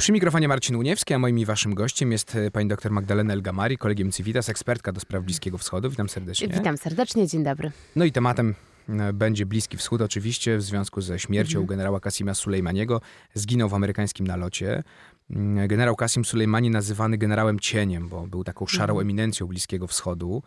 Przy 0.00 0.12
mikrofonie 0.12 0.48
Marcin 0.48 0.76
Uniewski, 0.76 1.14
a 1.14 1.18
moim 1.18 1.38
i 1.38 1.44
waszym 1.44 1.74
gościem 1.74 2.12
jest 2.12 2.34
e, 2.34 2.50
pani 2.50 2.68
dr 2.68 2.92
Magdalena 2.92 3.32
Elgamari, 3.32 3.78
kolegiem 3.78 4.12
Civitas, 4.12 4.48
ekspertka 4.48 4.92
do 4.92 5.00
spraw 5.00 5.24
Bliskiego 5.24 5.58
Wschodu. 5.58 5.90
Witam 5.90 6.08
serdecznie. 6.08 6.48
Witam 6.48 6.76
serdecznie, 6.76 7.26
dzień 7.26 7.44
dobry. 7.44 7.72
No 7.96 8.04
i 8.04 8.12
tematem 8.12 8.54
e, 8.88 9.12
będzie 9.12 9.46
Bliski 9.46 9.76
Wschód 9.76 10.02
oczywiście 10.02 10.58
w 10.58 10.62
związku 10.62 11.00
ze 11.00 11.18
śmiercią 11.18 11.58
mhm. 11.58 11.66
generała 11.66 12.00
Kasima 12.00 12.34
Sulejmaniego. 12.34 13.00
Zginął 13.34 13.68
w 13.68 13.74
amerykańskim 13.74 14.26
nalocie. 14.26 14.82
Mm, 15.30 15.68
generał 15.68 15.96
Kasim 15.96 16.24
Sulejmani 16.24 16.70
nazywany 16.70 17.18
generałem 17.18 17.60
cieniem, 17.60 18.08
bo 18.08 18.26
był 18.26 18.44
taką 18.44 18.66
szarą 18.66 18.94
mhm. 18.94 19.06
eminencją 19.06 19.46
Bliskiego 19.46 19.86
Wschodu. 19.86 20.42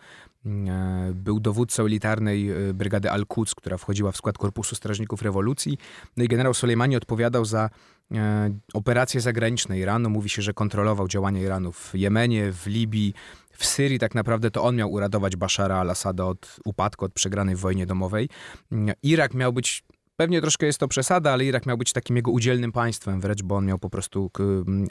Mm, 0.46 0.70
e, 1.10 1.14
był 1.14 1.40
dowódcą 1.40 1.86
elitarnej 1.86 2.50
brygady 2.74 3.12
Al-Quds, 3.12 3.56
która 3.56 3.78
wchodziła 3.78 4.12
w 4.12 4.18
skład 4.18 4.38
Korpusu 4.38 4.76
Strażników 4.76 5.22
Rewolucji. 5.22 5.78
No 6.18 6.24
i 6.24 6.28
generał 6.28 6.54
Sulejmani 6.54 6.96
odpowiadał 6.96 7.46
za 7.46 7.70
E, 8.16 8.50
operacje 8.74 9.22
zagraniczne 9.22 9.80
Iranu. 9.80 10.10
Mówi 10.10 10.30
się, 10.30 10.42
że 10.42 10.54
kontrolował 10.54 11.08
działania 11.08 11.42
Iranu 11.42 11.72
w 11.72 11.92
Jemenie, 11.94 12.52
w 12.52 12.68
Libii, 12.68 13.14
w 13.52 13.66
Syrii. 13.66 14.00
Tak 14.00 14.16
naprawdę 14.16 14.52
to 14.52 14.64
on 14.64 14.76
miał 14.76 14.92
uratować 14.92 15.36
Bashara 15.36 15.78
al-Assada 15.78 16.26
od 16.26 16.60
upadku, 16.66 17.06
od 17.06 17.14
przegranej 17.14 17.56
w 17.56 17.60
wojnie 17.60 17.86
domowej. 17.86 18.30
Mm, 18.72 18.96
Irak 19.04 19.34
miał 19.34 19.54
być 19.54 19.84
Pewnie 20.22 20.42
troszkę 20.42 20.66
jest 20.66 20.80
to 20.80 20.88
przesada, 20.88 21.32
ale 21.32 21.46
Irak 21.46 21.66
miał 21.66 21.78
być 21.78 21.94
takim 21.94 22.16
jego 22.16 22.32
udzielnym 22.32 22.72
państwem 22.72 23.22
wręcz, 23.22 23.44
bo 23.44 23.56
on 23.56 23.66
miał 23.66 23.80
po 23.80 23.90
prostu 23.90 24.32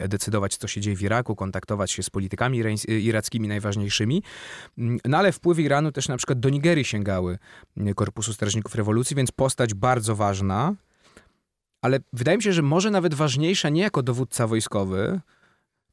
decydować, 0.09 0.57
co 0.57 0.69
się 0.69 0.81
dzieje 0.81 0.97
w 0.97 1.03
Iraku, 1.03 1.37
kontaktować 1.37 1.91
się 1.91 2.03
z 2.03 2.11
politykami 2.11 2.63
irackimi 2.89 3.49
najważniejszymi. 3.49 4.23
Mm, 4.79 4.99
no 5.05 5.19
ale 5.19 5.33
wpływy 5.33 5.63
Iranu 5.63 5.93
też 5.93 6.09
na 6.09 6.17
przykład 6.17 6.41
do 6.41 6.49
Nigerii 6.49 6.85
sięgały 6.85 7.39
Korpusu 7.97 8.33
Strażników 8.33 8.75
Rewolucji, 8.75 9.17
więc 9.17 9.33
postać 9.33 9.75
bardzo 9.75 10.17
ważna, 10.17 10.75
ale 11.83 11.99
wydaje 12.13 12.37
mi 12.37 12.43
się, 12.43 12.53
że 12.53 12.63
może 12.63 12.91
nawet 12.91 13.15
ważniejsza 13.15 13.69
nie 13.69 13.83
jako 13.83 14.03
dowódca 14.03 14.47
wojskowy, 14.47 15.21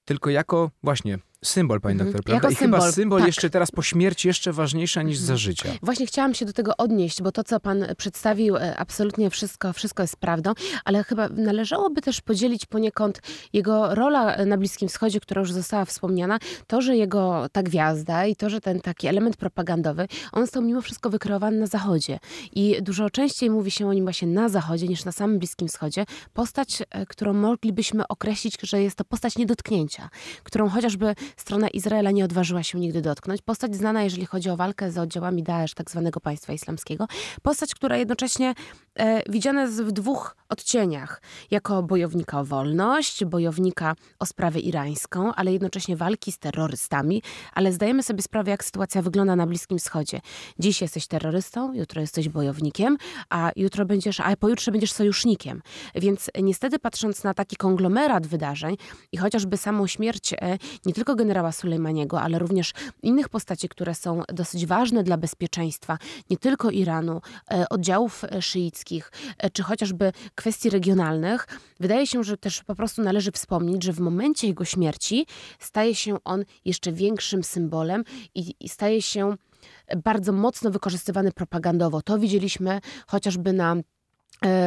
tylko 0.05 0.29
jako 0.29 0.71
właśnie 0.83 1.19
symbol, 1.47 1.81
pani 1.81 1.93
mhm. 1.93 2.11
doktor, 2.11 2.23
prawda? 2.23 2.47
Jako 2.47 2.53
I 2.53 2.55
symbol, 2.55 2.79
chyba 2.79 2.91
symbol 2.91 3.19
tak. 3.19 3.27
jeszcze 3.27 3.49
teraz 3.49 3.71
po 3.71 3.81
śmierci 3.81 4.27
jeszcze 4.27 4.53
ważniejsza 4.53 5.01
niż 5.01 5.17
za 5.17 5.33
mhm. 5.33 5.37
życia. 5.37 5.69
Właśnie 5.81 6.07
chciałam 6.07 6.33
się 6.33 6.45
do 6.45 6.53
tego 6.53 6.77
odnieść, 6.77 7.21
bo 7.21 7.31
to, 7.31 7.43
co 7.43 7.59
pan 7.59 7.85
przedstawił, 7.97 8.57
e, 8.57 8.77
absolutnie 8.77 9.29
wszystko, 9.29 9.73
wszystko 9.73 10.03
jest 10.03 10.15
prawdą, 10.15 10.53
ale 10.85 11.03
chyba 11.03 11.29
należałoby 11.29 12.01
też 12.01 12.21
podzielić 12.21 12.65
poniekąd 12.65 13.21
jego 13.53 13.95
rola 13.95 14.45
na 14.45 14.57
Bliskim 14.57 14.89
Wschodzie, 14.89 15.19
która 15.19 15.41
już 15.41 15.51
została 15.51 15.85
wspomniana, 15.85 16.39
to, 16.67 16.81
że 16.81 16.95
jego 16.95 17.49
ta 17.51 17.63
gwiazda 17.63 18.25
i 18.25 18.35
to, 18.35 18.49
że 18.49 18.61
ten 18.61 18.79
taki 18.79 19.07
element 19.07 19.37
propagandowy, 19.37 20.07
on 20.31 20.43
został 20.43 20.63
mimo 20.63 20.81
wszystko 20.81 21.09
wykreowany 21.09 21.59
na 21.59 21.67
Zachodzie. 21.67 22.19
I 22.53 22.77
dużo 22.81 23.09
częściej 23.09 23.49
mówi 23.49 23.71
się 23.71 23.87
o 23.87 23.93
nim 23.93 24.05
właśnie 24.05 24.27
na 24.27 24.49
Zachodzie 24.49 24.87
niż 24.87 25.05
na 25.05 25.11
samym 25.11 25.39
Bliskim 25.39 25.67
Wschodzie. 25.67 26.05
Postać, 26.33 26.83
e, 26.89 27.05
którą 27.05 27.33
moglibyśmy 27.33 28.07
określić, 28.07 28.57
że 28.61 28.81
jest 28.81 28.95
to 28.95 29.03
postać 29.03 29.37
niedotknięcia, 29.37 30.09
którą 30.43 30.69
chociażby 30.69 31.15
strona 31.37 31.67
Izraela 31.67 32.11
nie 32.11 32.25
odważyła 32.25 32.63
się 32.63 32.79
nigdy 32.79 33.01
dotknąć. 33.01 33.41
Postać 33.41 33.75
znana, 33.75 34.03
jeżeli 34.03 34.25
chodzi 34.25 34.49
o 34.49 34.57
walkę 34.57 34.91
z 34.91 34.97
oddziałami 34.97 35.43
Daesh, 35.43 35.73
tak 35.73 35.91
zwanego 35.91 36.19
państwa 36.19 36.53
islamskiego. 36.53 37.07
Postać, 37.41 37.75
która 37.75 37.97
jednocześnie 37.97 38.53
e, 38.99 39.21
widziana 39.29 39.61
jest 39.61 39.83
w 39.83 39.91
dwóch 39.91 40.35
odcieniach. 40.49 41.21
Jako 41.51 41.83
bojownika 41.83 42.39
o 42.39 42.45
wolność, 42.45 43.25
bojownika 43.25 43.95
o 44.19 44.25
sprawę 44.25 44.59
irańską, 44.59 45.33
ale 45.33 45.53
jednocześnie 45.53 45.95
walki 45.97 46.31
z 46.31 46.39
terrorystami. 46.39 47.21
Ale 47.53 47.73
zdajemy 47.73 48.03
sobie 48.03 48.21
sprawę, 48.21 48.51
jak 48.51 48.63
sytuacja 48.63 49.01
wygląda 49.01 49.35
na 49.35 49.47
Bliskim 49.47 49.79
Wschodzie. 49.79 50.21
Dziś 50.59 50.81
jesteś 50.81 51.07
terrorystą, 51.07 51.73
jutro 51.73 52.01
jesteś 52.01 52.29
bojownikiem, 52.29 52.97
a 53.29 53.51
jutro 53.55 53.85
będziesz, 53.85 54.19
a 54.19 54.35
pojutrze 54.35 54.71
będziesz 54.71 54.91
sojusznikiem. 54.91 55.61
Więc 55.95 56.29
niestety 56.41 56.79
patrząc 56.79 57.23
na 57.23 57.33
taki 57.33 57.55
konglomerat 57.55 58.27
wydarzeń 58.27 58.77
i 59.11 59.17
chociażby 59.17 59.57
samą 59.57 59.87
śmierć 59.87 60.33
e, 60.33 60.57
nie 60.85 60.93
tylko 60.93 61.15
generała 61.15 61.51
Sulejmaniego, 61.51 62.21
ale 62.21 62.39
również 62.39 62.73
innych 63.03 63.29
postaci, 63.29 63.69
które 63.69 63.95
są 63.95 64.21
dosyć 64.33 64.65
ważne 64.65 65.03
dla 65.03 65.17
bezpieczeństwa 65.17 65.97
nie 66.29 66.37
tylko 66.37 66.71
Iranu, 66.71 67.21
e, 67.51 67.69
oddziałów 67.69 68.23
e, 68.23 68.41
szyickich, 68.87 69.11
czy 69.53 69.63
chociażby 69.63 70.11
kwestii 70.35 70.69
regionalnych, 70.69 71.47
wydaje 71.79 72.07
się, 72.07 72.23
że 72.23 72.37
też 72.37 72.63
po 72.63 72.75
prostu 72.75 73.01
należy 73.01 73.31
wspomnieć, 73.31 73.83
że 73.83 73.93
w 73.93 73.99
momencie 73.99 74.47
jego 74.47 74.65
śmierci 74.65 75.25
staje 75.59 75.95
się 75.95 76.17
on 76.23 76.45
jeszcze 76.65 76.91
większym 76.91 77.43
symbolem 77.43 78.03
i, 78.35 78.55
i 78.59 78.69
staje 78.69 79.01
się 79.01 79.35
bardzo 80.03 80.31
mocno 80.31 80.71
wykorzystywany 80.71 81.31
propagandowo. 81.31 82.01
To 82.01 82.19
widzieliśmy 82.19 82.79
chociażby 83.07 83.53
na 83.53 83.75
E, 83.75 83.96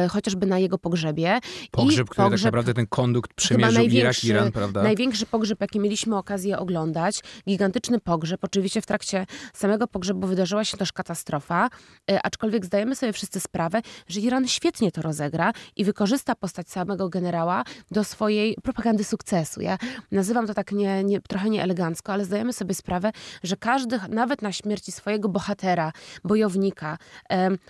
chociażby 0.09 0.45
na 0.45 0.59
jego 0.59 0.77
pogrzebie. 0.77 1.39
Pogrzeb, 1.71 2.07
I 2.07 2.09
który 2.09 2.29
tak 2.29 2.43
naprawdę 2.43 2.73
ten 2.73 2.87
kondukt 2.87 3.33
przemierzył 3.33 3.83
Irak, 3.83 4.23
Iran, 4.23 4.51
prawda? 4.51 4.83
Największy 4.83 5.25
pogrzeb, 5.25 5.61
jaki 5.61 5.79
mieliśmy 5.79 6.17
okazję 6.17 6.59
oglądać. 6.59 7.19
Gigantyczny 7.47 7.99
pogrzeb. 7.99 8.43
Oczywiście 8.43 8.81
w 8.81 8.85
trakcie 8.85 9.25
samego 9.53 9.87
pogrzebu 9.87 10.27
wydarzyła 10.27 10.65
się 10.65 10.77
też 10.77 10.91
katastrofa, 10.93 11.69
e, 12.11 12.21
aczkolwiek 12.21 12.65
zdajemy 12.65 12.95
sobie 12.95 13.13
wszyscy 13.13 13.39
sprawę, 13.39 13.81
że 14.07 14.19
Iran 14.19 14.47
świetnie 14.47 14.91
to 14.91 15.01
rozegra 15.01 15.53
i 15.75 15.85
wykorzysta 15.85 16.35
postać 16.35 16.69
samego 16.69 17.09
generała 17.09 17.63
do 17.91 18.03
swojej 18.03 18.55
propagandy 18.63 19.03
sukcesu. 19.03 19.61
Ja 19.61 19.77
nazywam 20.11 20.47
to 20.47 20.53
tak 20.53 20.71
nie, 20.71 21.03
nie, 21.03 21.21
trochę 21.21 21.49
nieelegancko, 21.49 22.13
ale 22.13 22.25
zdajemy 22.25 22.53
sobie 22.53 22.75
sprawę, 22.75 23.11
że 23.43 23.57
każdy, 23.57 23.99
nawet 24.09 24.41
na 24.41 24.51
śmierci 24.51 24.91
swojego 24.91 25.29
bohatera, 25.29 25.91
bojownika, 26.23 26.97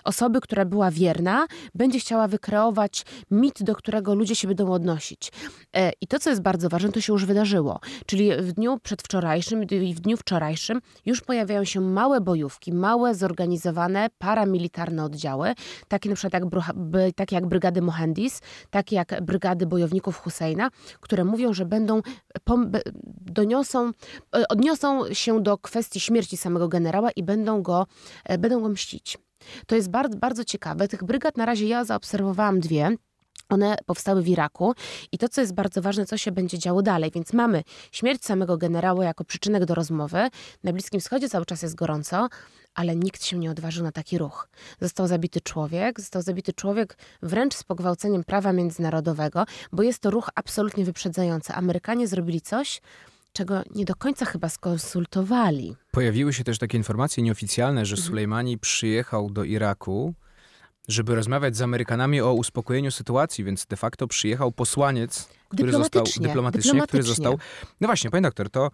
osoby, 0.04 0.42
która 0.42 0.66
była 0.66 0.92
wierna, 0.92 1.48
będzie 1.76 1.91
będzie 1.92 2.00
chciała 2.00 2.28
wykreować 2.28 3.06
mit, 3.32 3.64
do 3.64 3.76
którego 3.76 4.16
ludzie 4.16 4.36
się 4.36 4.48
będą 4.48 4.72
odnosić. 4.72 5.32
E, 5.76 5.92
I 6.02 6.08
to, 6.08 6.20
co 6.20 6.30
jest 6.30 6.42
bardzo 6.42 6.70
ważne, 6.70 6.92
to 6.92 7.02
się 7.02 7.14
już 7.14 7.26
wydarzyło. 7.26 7.80
Czyli 8.06 8.32
w 8.36 8.52
dniu 8.52 8.80
przedwczorajszym 8.84 9.64
i 9.64 9.94
w 9.94 10.00
dniu 10.00 10.18
wczorajszym 10.18 10.82
już 11.06 11.22
pojawiają 11.22 11.64
się 11.64 11.82
małe 11.82 12.22
bojówki, 12.22 12.74
małe, 12.74 13.16
zorganizowane, 13.16 14.08
paramilitarne 14.18 15.04
oddziały, 15.04 15.54
takie 15.88 16.10
na 16.10 16.16
przykład 16.16 16.44
jak, 16.44 16.44
takie 17.16 17.36
jak 17.36 17.46
Brygady 17.46 17.82
Mohendis, 17.82 18.42
takie 18.70 18.96
jak 18.96 19.22
Brygady 19.22 19.66
Bojowników 19.66 20.18
Husseina, 20.18 20.70
które 21.00 21.26
mówią, 21.26 21.54
że 21.54 21.66
będą, 21.66 22.02
doniosą, 23.22 23.92
e, 24.36 24.48
odniosą 24.48 25.14
się 25.14 25.44
do 25.44 25.58
kwestii 25.58 26.00
śmierci 26.00 26.38
samego 26.38 26.68
generała 26.68 27.12
i 27.12 27.24
będą 27.24 27.62
go, 27.62 27.88
e, 28.26 28.38
będą 28.38 28.62
go 28.62 28.70
mścić. 28.70 29.18
To 29.68 29.76
jest 29.76 29.90
bardzo, 29.90 30.18
bardzo 30.18 30.44
ciekawe. 30.46 30.88
Tych 30.88 31.04
brygad 31.04 31.38
na 31.38 31.46
razie 31.46 31.68
ja 31.68 31.86
zaobserwowałam 31.86 32.60
dwie. 32.60 32.96
One 33.50 33.76
powstały 33.86 34.22
w 34.22 34.28
Iraku 34.28 34.74
i 35.12 35.18
to, 35.18 35.30
co 35.30 35.42
jest 35.42 35.54
bardzo 35.54 35.82
ważne, 35.82 36.06
co 36.06 36.18
się 36.18 36.32
będzie 36.32 36.60
działo 36.60 36.82
dalej. 36.82 37.12
Więc 37.14 37.34
mamy 37.34 37.64
śmierć 37.92 38.26
samego 38.26 38.58
generała 38.58 39.06
jako 39.06 39.24
przyczynek 39.24 39.66
do 39.66 39.76
rozmowy. 39.76 40.30
Na 40.64 40.74
Bliskim 40.74 41.00
Wschodzie 41.00 41.30
cały 41.30 41.46
czas 41.46 41.62
jest 41.62 41.76
gorąco, 41.76 42.30
ale 42.76 42.96
nikt 42.96 43.26
się 43.26 43.38
nie 43.38 43.52
odważył 43.52 43.84
na 43.84 43.92
taki 43.92 44.18
ruch. 44.18 44.50
Został 44.82 45.08
zabity 45.08 45.42
człowiek, 45.42 46.00
został 46.00 46.22
zabity 46.22 46.54
człowiek 46.54 46.98
wręcz 47.22 47.56
z 47.56 47.64
pogwałceniem 47.64 48.24
prawa 48.24 48.54
międzynarodowego, 48.54 49.46
bo 49.72 49.84
jest 49.84 50.00
to 50.00 50.10
ruch 50.10 50.30
absolutnie 50.36 50.86
wyprzedzający. 50.86 51.54
Amerykanie 51.54 52.08
zrobili 52.08 52.42
coś, 52.42 52.82
czego 53.34 53.62
nie 53.76 53.86
do 53.86 53.96
końca 53.96 54.26
chyba 54.26 54.50
skonsultowali. 54.50 55.76
Pojawiły 55.92 56.34
się 56.34 56.44
też 56.44 56.58
takie 56.58 56.78
informacje 56.78 57.24
nieoficjalne, 57.24 57.86
że 57.86 57.96
mhm. 57.96 58.08
Sulejmani 58.08 58.58
przyjechał 58.58 59.30
do 59.30 59.44
Iraku 59.44 60.14
żeby 60.88 61.16
rozmawiać 61.16 61.58
z 61.58 61.62
Amerykanami 61.62 62.22
o 62.22 62.34
uspokojeniu 62.34 62.92
sytuacji, 62.92 63.44
więc 63.44 63.66
de 63.66 63.78
facto 63.78 64.08
przyjechał 64.08 64.52
posłaniec 64.52 65.30
który 65.52 65.72
został 65.72 66.04
dyplomatycznie, 66.20 66.82
który 66.82 67.04
został. 67.04 67.38
No 67.82 67.88
właśnie, 67.88 68.10
pani 68.10 68.24
doktor, 68.24 68.50
to 68.50 68.72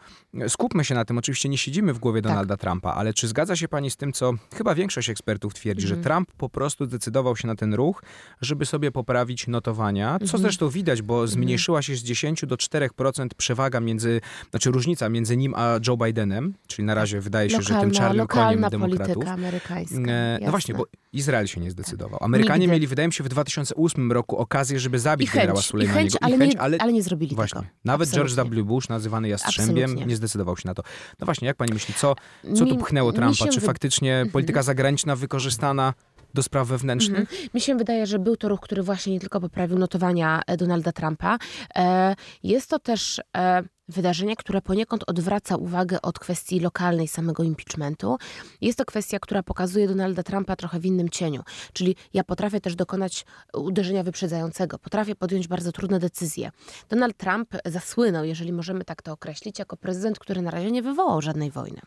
skupmy 0.48 0.86
się 0.86 0.96
na 0.96 1.06
tym. 1.06 1.18
Oczywiście 1.18 1.50
nie 1.50 1.58
siedzimy 1.58 1.94
w 1.94 2.00
głowie 2.00 2.22
tak. 2.22 2.32
Donalda 2.32 2.58
tak. 2.58 2.62
Trumpa, 2.62 2.94
ale 2.94 3.14
czy 3.14 3.28
zgadza 3.28 3.56
się 3.56 3.68
pani 3.68 3.92
z 3.92 3.98
tym, 3.98 4.14
co 4.14 4.34
chyba 4.56 4.76
większość 4.76 5.10
ekspertów 5.10 5.54
twierdzi, 5.54 5.86
mm. 5.86 5.90
że 5.90 5.96
mhm. 5.96 6.04
Trump 6.04 6.38
po 6.38 6.50
prostu 6.50 6.86
zdecydował 6.86 7.36
się 7.36 7.48
na 7.48 7.56
ten 7.56 7.74
ruch, 7.74 8.04
żeby 8.42 8.66
sobie 8.66 8.92
poprawić 8.92 9.48
notowania, 9.48 10.20
co 10.20 10.38
mm. 10.38 10.42
zresztą 10.42 10.70
widać, 10.70 11.02
bo 11.02 11.14
mhm. 11.14 11.28
zmniejszyła 11.28 11.82
się 11.82 11.96
z 11.96 12.04
10 12.04 12.46
do 12.46 12.56
4% 12.56 13.28
przewaga 13.38 13.80
między, 13.80 14.22
znaczy 14.50 14.72
różnica 14.72 15.09
między 15.09 15.38
nim 15.38 15.53
a 15.56 15.80
Joe 15.88 15.97
Bidenem, 15.97 16.53
czyli 16.68 16.85
na 16.85 16.96
razie 16.96 17.22
wydaje 17.22 17.50
się, 17.50 17.58
lokalna, 17.58 17.80
że 17.80 17.85
tym 17.85 17.91
czarnym 17.91 18.28
koniem 18.28 18.62
demokratów. 18.72 19.28
amerykańska. 19.28 20.12
E, 20.12 20.40
no 20.41 20.52
właśnie, 20.52 20.73
bo 20.76 20.85
Izrael 21.14 21.47
się 21.47 21.62
nie 21.62 21.72
zdecydował. 21.72 22.20
Amerykanie 22.23 22.59
Nigdy. 22.59 22.73
mieli, 22.73 22.88
wydaje 22.88 23.08
mi 23.08 23.14
się, 23.14 23.23
w 23.23 23.30
2008 23.30 24.12
roku 24.12 24.38
okazję, 24.38 24.80
żeby 24.80 25.00
zabić 25.00 25.32
generała 25.32 25.62
Sulejmaniego. 25.62 26.18
ale, 26.22 26.35
I 26.35 26.40
chęć, 26.40 26.56
ale, 26.56 26.66
ale 26.79 26.93
nie 26.93 27.03
zrobili 27.03 27.35
właśnie. 27.35 27.61
tego. 27.61 27.73
Nawet 27.85 28.09
Absolutnie. 28.09 28.35
George 28.35 28.55
W. 28.55 28.64
Bush, 28.64 28.90
nazywany 28.90 29.29
Jastrzębiem, 29.29 29.84
Absolutnie. 29.84 30.05
nie 30.05 30.16
zdecydował 30.16 30.58
się 30.58 30.67
na 30.67 30.73
to. 30.73 30.84
No 31.19 31.25
właśnie, 31.25 31.47
jak 31.47 31.58
pani 31.58 31.73
myśli, 31.73 31.93
co, 31.93 32.16
co 32.55 32.66
tu 32.66 32.78
pchnęło 32.78 33.14
Trumpa? 33.14 33.47
Czy 33.47 33.61
faktycznie 33.61 34.14
mhm. 34.14 34.31
polityka 34.31 34.64
zagraniczna 34.64 35.16
wykorzystana 35.16 35.93
do 36.34 36.43
spraw 36.43 36.67
wewnętrznych? 36.67 37.19
Mhm. 37.19 37.49
Mi 37.53 37.61
się 37.61 37.75
wydaje, 37.75 38.05
że 38.05 38.19
był 38.19 38.37
to 38.37 38.49
ruch, 38.49 38.59
który 38.59 38.84
właśnie 38.84 39.14
nie 39.14 39.19
tylko 39.19 39.41
poprawił 39.41 39.79
notowania 39.79 40.41
e, 40.47 40.58
Donalda 40.58 40.91
Trumpa. 40.91 41.37
E, 41.75 42.16
jest 42.43 42.70
to 42.70 42.79
też 42.79 43.22
e, 43.37 43.63
wydarzenie, 43.89 44.35
które 44.35 44.61
poniekąd 44.61 45.03
odwraca 45.07 45.55
uwagę 45.55 46.01
od 46.01 46.19
kwestii 46.19 46.59
lokalnej 46.59 47.07
samego 47.07 47.43
impeachmentu. 47.43 48.17
Jest 48.61 48.78
to 48.78 48.85
kwestia, 48.85 49.19
która 49.19 49.43
pokazuje 49.43 49.87
Donalda 49.87 50.23
Trumpa 50.23 50.55
trochę 50.55 50.79
w 50.79 50.85
innym 50.85 51.09
cieniu. 51.09 51.43
Czyli 51.73 51.95
ja 52.13 52.23
potrafię 52.23 52.61
też 52.61 52.75
dokonać 52.75 53.25
uderzenia 53.53 54.03
wyprzedzającego, 54.03 54.79
potrafię 54.79 55.16
podjąć 55.16 55.47
bardzo 55.47 55.72
trudne 55.72 55.99
decyzje. 55.99 56.51
Donald 56.89 57.17
Trump 57.17 57.49
zasłynął, 57.66 58.25
jeżeli 58.25 58.53
możemy 58.53 58.85
tak 58.85 59.01
to 59.01 59.11
określić, 59.11 59.59
jako 59.59 59.78
prezydent, 59.78 60.19
który 60.19 60.41
na 60.41 60.51
razie 60.51 60.72
nie 60.72 60.81
wywołał 60.81 61.22
żadnej 61.22 61.51
wojny. 61.51 61.81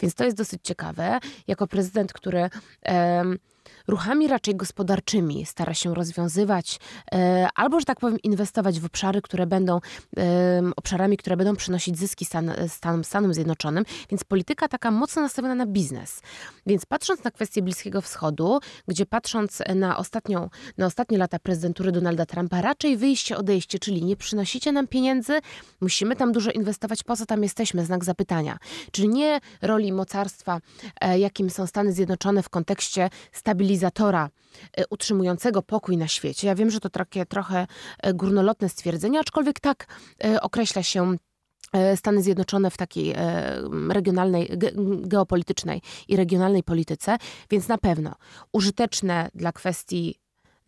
Więc 0.00 0.14
to 0.14 0.24
jest 0.24 0.36
dosyć 0.36 0.60
ciekawe. 0.62 1.18
Jako 1.46 1.66
prezydent, 1.66 2.12
który. 2.12 2.50
Um, 2.86 3.38
ruchami 3.88 4.28
raczej 4.28 4.56
gospodarczymi 4.56 5.46
stara 5.46 5.74
się 5.74 5.94
rozwiązywać, 5.94 6.80
e, 7.12 7.48
albo, 7.54 7.80
że 7.80 7.86
tak 7.86 8.00
powiem, 8.00 8.18
inwestować 8.22 8.80
w 8.80 8.84
obszary, 8.84 9.22
które 9.22 9.46
będą 9.46 9.80
obszarami, 10.76 11.16
które 11.16 11.36
będą 11.36 11.56
przynosić 11.56 11.98
zyski 11.98 12.24
Stan, 12.24 12.52
Stan, 12.68 13.04
Stanom 13.04 13.34
Zjednoczonym, 13.34 13.84
więc 14.10 14.24
polityka 14.24 14.68
taka 14.68 14.90
mocno 14.90 15.22
nastawiona 15.22 15.54
na 15.54 15.66
biznes. 15.66 16.20
Więc 16.66 16.86
patrząc 16.86 17.24
na 17.24 17.30
kwestię 17.30 17.62
Bliskiego 17.62 18.00
Wschodu, 18.00 18.60
gdzie 18.88 19.06
patrząc 19.06 19.62
na, 19.74 19.96
ostatnią, 19.96 20.50
na 20.78 20.86
ostatnie 20.86 21.18
lata 21.18 21.38
prezydentury 21.38 21.92
Donalda 21.92 22.26
Trumpa, 22.26 22.60
raczej 22.60 22.96
wyjście, 22.96 23.36
odejście, 23.36 23.78
czyli 23.78 24.04
nie 24.04 24.16
przynosicie 24.16 24.72
nam 24.72 24.88
pieniędzy, 24.88 25.40
musimy 25.80 26.16
tam 26.16 26.32
dużo 26.32 26.50
inwestować, 26.50 27.02
po 27.02 27.16
co 27.16 27.26
tam 27.26 27.42
jesteśmy, 27.42 27.84
znak 27.84 28.04
zapytania. 28.04 28.58
Czyli 28.92 29.08
nie 29.08 29.40
roli 29.62 29.92
mocarstwa, 29.92 30.60
e, 31.00 31.18
jakim 31.18 31.50
są 31.50 31.66
Stany 31.66 31.92
Zjednoczone 31.92 32.42
w 32.42 32.48
kontekście 32.48 33.10
stabilizatora 33.60 34.30
e, 34.76 34.84
utrzymującego 34.90 35.62
pokój 35.62 35.96
na 35.96 36.08
świecie. 36.08 36.46
Ja 36.46 36.54
wiem, 36.54 36.70
że 36.70 36.80
to 36.80 36.90
takie 36.90 37.26
trochę 37.26 37.66
e, 37.98 38.14
górnolotne 38.14 38.68
stwierdzenie, 38.68 39.20
aczkolwiek 39.20 39.60
tak 39.60 39.86
określa 40.40 40.82
się 40.82 41.16
Stany 41.96 42.22
Zjednoczone 42.22 42.70
w 42.70 42.76
takiej 42.76 43.14
regionalnej, 43.88 44.50
geopolitycznej 45.00 45.82
i 46.08 46.16
regionalnej 46.16 46.62
polityce, 46.62 47.16
więc 47.50 47.68
na 47.68 47.78
pewno 47.78 48.14
użyteczne 48.52 49.30
dla 49.34 49.52
kwestii 49.52 50.14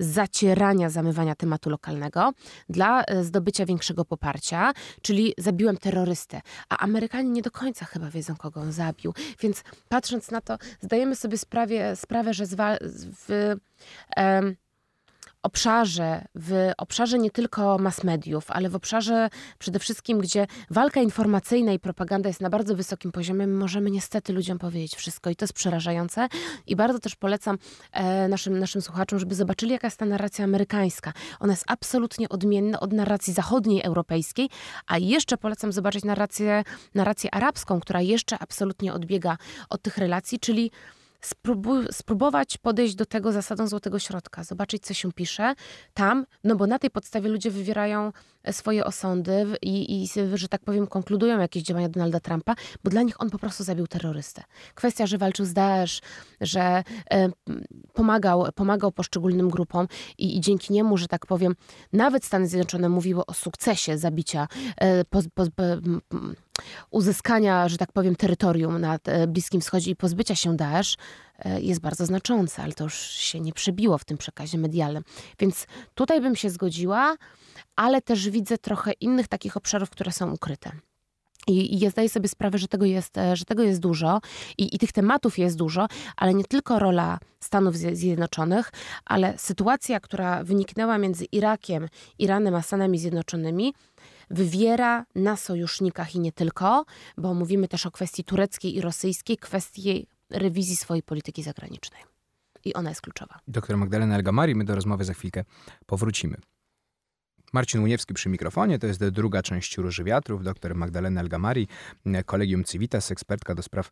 zacierania, 0.02 0.90
zamywania 0.90 1.34
tematu 1.34 1.70
lokalnego 1.70 2.32
dla 2.68 3.04
zdobycia 3.22 3.66
większego 3.66 4.04
poparcia, 4.04 4.72
czyli 5.02 5.34
zabiłem 5.38 5.76
terrorystę. 5.76 6.40
A 6.68 6.78
Amerykanie 6.78 7.30
nie 7.30 7.42
do 7.42 7.50
końca 7.50 7.84
chyba 7.84 8.10
wiedzą, 8.10 8.36
kogo 8.36 8.60
on 8.60 8.72
zabił. 8.72 9.14
Więc 9.40 9.62
patrząc 9.88 10.30
na 10.30 10.40
to, 10.40 10.58
zdajemy 10.80 11.16
sobie 11.16 11.38
sprawie, 11.38 11.96
sprawę, 11.96 12.34
że 12.34 12.46
w, 13.28 13.54
um, 14.16 14.56
obszarze, 15.42 16.24
w 16.34 16.72
obszarze 16.78 17.18
nie 17.18 17.30
tylko 17.30 17.78
mass 17.78 18.04
mediów, 18.04 18.50
ale 18.50 18.68
w 18.68 18.74
obszarze 18.74 19.28
przede 19.58 19.78
wszystkim, 19.78 20.18
gdzie 20.18 20.46
walka 20.70 21.00
informacyjna 21.00 21.72
i 21.72 21.78
propaganda 21.78 22.28
jest 22.28 22.40
na 22.40 22.50
bardzo 22.50 22.76
wysokim 22.76 23.12
poziomie, 23.12 23.46
możemy 23.46 23.90
niestety 23.90 24.32
ludziom 24.32 24.58
powiedzieć 24.58 24.94
wszystko 24.94 25.30
i 25.30 25.36
to 25.36 25.44
jest 25.44 25.52
przerażające. 25.52 26.28
I 26.66 26.76
bardzo 26.76 26.98
też 26.98 27.16
polecam 27.16 27.58
e, 27.92 28.28
naszym, 28.28 28.58
naszym 28.58 28.82
słuchaczom, 28.82 29.18
żeby 29.18 29.34
zobaczyli, 29.34 29.72
jaka 29.72 29.86
jest 29.86 29.96
ta 29.96 30.06
narracja 30.06 30.44
amerykańska. 30.44 31.12
Ona 31.40 31.52
jest 31.52 31.64
absolutnie 31.66 32.28
odmienna 32.28 32.80
od 32.80 32.92
narracji 32.92 33.32
zachodniej 33.32 33.82
europejskiej, 33.82 34.48
a 34.86 34.98
jeszcze 34.98 35.36
polecam 35.36 35.72
zobaczyć 35.72 36.04
narrację, 36.04 36.64
narrację 36.94 37.34
arabską, 37.34 37.80
która 37.80 38.00
jeszcze 38.00 38.38
absolutnie 38.38 38.94
odbiega 38.94 39.36
od 39.68 39.82
tych 39.82 39.98
relacji, 39.98 40.38
czyli 40.40 40.70
spróbować 41.90 42.58
podejść 42.58 42.94
do 42.94 43.06
tego 43.06 43.32
zasadą 43.32 43.66
złotego 43.66 43.98
środka, 43.98 44.44
zobaczyć, 44.44 44.82
co 44.82 44.94
się 44.94 45.12
pisze 45.12 45.54
tam, 45.94 46.26
no 46.44 46.56
bo 46.56 46.66
na 46.66 46.78
tej 46.78 46.90
podstawie 46.90 47.28
ludzie 47.28 47.50
wywierają 47.50 48.12
e, 48.44 48.52
swoje 48.52 48.84
osądy 48.84 49.46
i, 49.62 50.02
i, 50.02 50.08
że 50.34 50.48
tak 50.48 50.60
powiem, 50.60 50.86
konkludują 50.86 51.38
jakieś 51.38 51.62
działania 51.62 51.88
Donalda 51.88 52.20
Trumpa, 52.20 52.54
bo 52.84 52.90
dla 52.90 53.02
nich 53.02 53.20
on 53.20 53.30
po 53.30 53.38
prostu 53.38 53.64
zabił 53.64 53.86
terrorystę. 53.86 54.42
Kwestia, 54.74 55.06
że 55.06 55.18
walczył 55.18 55.46
z 55.46 55.52
Daesh, 55.52 56.00
że 56.40 56.82
e, 57.10 57.28
pomagał, 57.92 58.46
pomagał 58.54 58.92
poszczególnym 58.92 59.50
grupom 59.50 59.88
i, 60.18 60.36
i, 60.36 60.40
dzięki 60.40 60.72
niemu, 60.72 60.96
że 60.96 61.08
tak 61.08 61.26
powiem, 61.26 61.54
nawet 61.92 62.24
Stany 62.24 62.48
Zjednoczone 62.48 62.88
mówiły 62.88 63.26
o 63.26 63.34
sukcesie 63.34 63.98
zabicia, 63.98 64.48
e, 64.76 65.04
po, 65.04 65.20
po, 65.34 65.42
uzyskania, 66.90 67.68
że 67.68 67.76
tak 67.76 67.92
powiem, 67.92 68.16
terytorium 68.16 68.78
na 68.78 68.98
e, 69.04 69.26
Bliskim 69.26 69.60
Wschodzie 69.60 69.90
i 69.90 69.96
pozbycia 69.96 70.34
się 70.34 70.56
Daesh 70.56 70.96
e, 71.38 71.60
jest 71.60 71.80
bardzo 71.80 72.06
znaczące, 72.06 72.62
ale 72.62 72.72
to 72.72 72.84
już 72.84 72.94
się 72.94 73.40
nie 73.40 73.52
przebiło 73.52 73.98
w 73.98 74.04
tym 74.04 74.18
przekazie 74.18 74.58
medialnym. 74.58 75.02
Więc 75.38 75.66
tutaj 75.94 76.20
bym 76.20 76.36
się 76.36 76.50
zgodziła, 76.50 77.16
ale 77.76 78.02
też 78.02 78.30
widzę 78.30 78.58
trochę 78.58 78.92
innych 78.92 79.28
takich 79.28 79.56
obszarów, 79.56 79.90
które 79.90 80.12
są 80.12 80.32
ukryte. 80.32 80.72
I, 81.46 81.74
I 81.74 81.78
ja 81.78 81.90
zdaję 81.90 82.08
sobie 82.08 82.28
sprawę, 82.28 82.58
że 82.58 82.68
tego 82.68 82.84
jest, 82.86 83.18
e, 83.18 83.36
że 83.36 83.44
tego 83.44 83.62
jest 83.62 83.80
dużo 83.80 84.20
i, 84.58 84.74
i 84.76 84.78
tych 84.78 84.92
tematów 84.92 85.38
jest 85.38 85.56
dużo, 85.56 85.86
ale 86.16 86.34
nie 86.34 86.44
tylko 86.44 86.78
rola 86.78 87.18
Stanów 87.40 87.76
Zjednoczonych, 87.76 88.72
ale 89.04 89.38
sytuacja, 89.38 90.00
która 90.00 90.44
wyniknęła 90.44 90.98
między 90.98 91.24
Irakiem, 91.24 91.88
Iranem 92.18 92.54
a 92.54 92.62
Stanami 92.62 92.98
Zjednoczonymi, 92.98 93.74
wywiera 94.32 95.06
na 95.14 95.36
sojusznikach 95.36 96.14
i 96.14 96.20
nie 96.20 96.32
tylko, 96.32 96.84
bo 97.18 97.34
mówimy 97.34 97.68
też 97.68 97.86
o 97.86 97.90
kwestii 97.90 98.24
tureckiej 98.24 98.76
i 98.76 98.80
rosyjskiej, 98.80 99.36
kwestii 99.36 100.06
rewizji 100.30 100.76
swojej 100.76 101.02
polityki 101.02 101.42
zagranicznej. 101.42 102.02
I 102.64 102.74
ona 102.74 102.88
jest 102.88 103.00
kluczowa. 103.00 103.40
Doktor 103.48 103.76
Magdalena 103.76 104.14
Elgamari, 104.14 104.54
my 104.54 104.64
do 104.64 104.74
rozmowy 104.74 105.04
za 105.04 105.14
chwilkę 105.14 105.44
powrócimy. 105.86 106.36
Marcin 107.52 107.82
Uniewski 107.82 108.14
przy 108.14 108.28
mikrofonie, 108.28 108.78
to 108.78 108.86
jest 108.86 109.08
druga 109.08 109.42
część 109.42 109.76
Róży 109.76 110.04
Wiatrów, 110.04 110.44
doktor 110.44 110.74
Magdalena 110.74 111.20
Elgamari, 111.20 111.68
Kolegium 112.26 112.64
Civitas, 112.64 113.10
ekspertka 113.10 113.54
do 113.54 113.62
spraw 113.62 113.90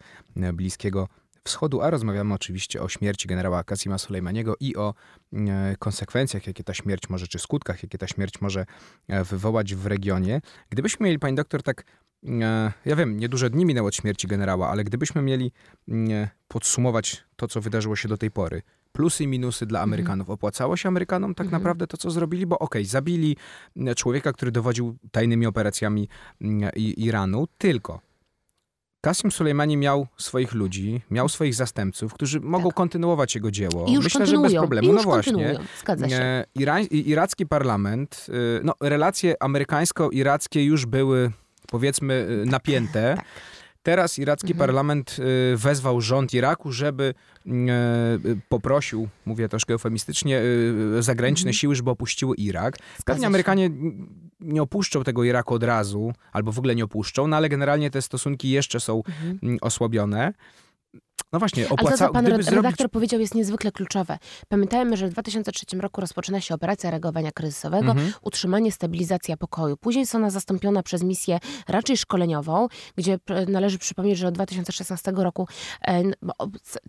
Bliskiego 0.52 1.08
Wschodu, 1.44 1.82
a 1.82 1.90
rozmawiamy 1.90 2.34
oczywiście 2.34 2.82
o 2.82 2.88
śmierci 2.88 3.28
generała 3.28 3.64
Kasima 3.64 3.98
Soleimaniego 3.98 4.54
i 4.60 4.76
o 4.76 4.94
e, 5.32 5.76
konsekwencjach, 5.78 6.46
jakie 6.46 6.64
ta 6.64 6.75
śmierć 6.75 7.08
może, 7.08 7.28
czy 7.28 7.38
skutkach, 7.38 7.82
jakie 7.82 7.98
ta 7.98 8.06
śmierć 8.06 8.40
może 8.40 8.66
e, 9.08 9.25
wywołać 9.25 9.75
w 9.75 9.87
regionie. 9.87 10.40
Gdybyśmy 10.70 11.04
mieli, 11.06 11.19
pani 11.19 11.37
doktor, 11.37 11.62
tak, 11.62 11.84
e, 12.28 12.72
ja 12.84 12.96
wiem, 12.96 13.16
nieduże 13.16 13.50
dni 13.50 13.64
minęło 13.64 13.88
od 13.88 13.94
śmierci 13.94 14.26
generała, 14.26 14.69
ale 14.69 14.84
gdybyśmy 14.84 15.22
mieli 15.22 15.52
podsumować 16.48 17.25
to, 17.37 17.48
co 17.48 17.60
wydarzyło 17.60 17.96
się 17.96 18.08
do 18.08 18.16
tej 18.16 18.31
pory, 18.31 18.62
plusy 18.92 19.25
i 19.25 19.26
minusy 19.26 19.66
dla 19.66 19.78
mhm. 19.78 19.88
Amerykanów. 19.88 20.31
Opłacało 20.31 20.76
się 20.76 20.88
Amerykanom 20.88 21.34
tak 21.34 21.46
mhm. 21.46 21.62
naprawdę 21.62 21.87
to, 21.87 21.96
co 21.96 22.10
zrobili? 22.10 22.46
Bo 22.46 22.58
okej, 22.58 22.82
okay, 22.82 22.90
zabili 22.90 23.37
człowieka, 23.96 24.32
który 24.32 24.52
dowodził 24.52 24.96
tajnymi 25.12 25.46
operacjami 25.46 26.08
Iranu, 26.76 27.46
tylko 27.58 28.10
Kasim 29.00 29.31
Sulejmani 29.31 29.76
miał 29.76 30.06
swoich 30.17 30.55
ludzi, 30.55 31.00
miał 31.11 31.29
swoich 31.29 31.55
zastępców, 31.55 32.14
którzy 32.14 32.41
mogą 32.41 32.69
tak. 32.69 32.76
kontynuować 32.76 33.35
jego 33.35 33.50
dzieło. 33.50 33.87
I 33.88 33.93
już 33.93 34.05
Myślę, 34.05 34.26
że 34.26 34.38
bez 34.38 34.55
problemu. 34.55 34.93
no 34.93 35.02
właśnie. 35.02 35.58
Zgadza 35.81 36.08
się. 36.08 36.44
Ira 36.55 36.81
iracki 36.81 37.47
parlament, 37.47 38.26
y, 38.29 38.61
no 38.64 38.75
relacje 38.81 39.35
amerykańsko-irackie 39.43 40.64
już 40.64 40.87
były 40.87 41.31
powiedzmy 41.69 42.29
y, 42.43 42.47
napięte. 42.47 43.14
Tak. 43.16 43.25
Teraz 43.83 44.19
iracki 44.19 44.52
mhm. 44.52 44.59
parlament 44.59 45.16
wezwał 45.57 46.00
rząd 46.00 46.35
Iraku, 46.35 46.73
żeby 46.73 47.14
poprosił, 48.49 49.09
mówię 49.26 49.49
troszkę 49.49 49.73
eufemistycznie, 49.73 50.42
zagraniczne 50.99 51.49
mhm. 51.49 51.54
siły, 51.54 51.75
żeby 51.75 51.90
opuściły 51.90 52.37
Irak. 52.37 52.76
Pewnie 53.04 53.26
Amerykanie 53.26 53.71
nie 54.40 54.62
opuszczą 54.62 55.04
tego 55.04 55.25
Iraku 55.25 55.54
od 55.54 55.62
razu, 55.62 56.12
albo 56.32 56.52
w 56.52 56.59
ogóle 56.59 56.75
nie 56.75 56.85
opuszczą, 56.85 57.26
no 57.26 57.37
ale 57.37 57.49
generalnie 57.49 57.90
te 57.90 58.02
stosunki 58.02 58.50
jeszcze 58.50 58.80
są 58.80 58.97
mhm. 58.97 59.38
Mm, 59.42 59.59
osłabione. 59.61 60.32
No 61.32 61.38
właśnie, 61.38 61.68
opłaca... 61.68 61.88
Ale 61.88 61.90
to, 61.90 62.06
co 62.06 62.12
pan 62.12 62.26
redaktor 62.26 62.62
zrobić... 62.62 62.92
powiedział, 62.92 63.20
jest 63.20 63.34
niezwykle 63.34 63.72
kluczowe. 63.72 64.18
Pamiętajmy, 64.49 64.96
że 64.96 65.08
w 65.08 65.10
2003 65.10 65.76
roku 65.76 66.00
rozpoczyna 66.00 66.40
się 66.40 66.54
operacja 66.54 66.90
reagowania 66.90 67.32
kryzysowego, 67.32 67.90
mhm. 67.90 68.12
utrzymanie, 68.22 68.72
stabilizacja 68.72 69.37
pokoju. 69.37 69.76
Później 69.76 70.00
jest 70.00 70.14
ona 70.14 70.30
zastąpiona 70.30 70.82
przez 70.82 71.02
misję 71.02 71.38
raczej 71.68 71.96
szkoleniową, 71.96 72.68
gdzie 72.96 73.18
należy 73.49 73.78
przypomnieć, 73.78 74.18
że 74.18 74.28
od 74.28 74.34
2016 74.34 75.12
roku 75.16 75.49
e, 75.88 76.02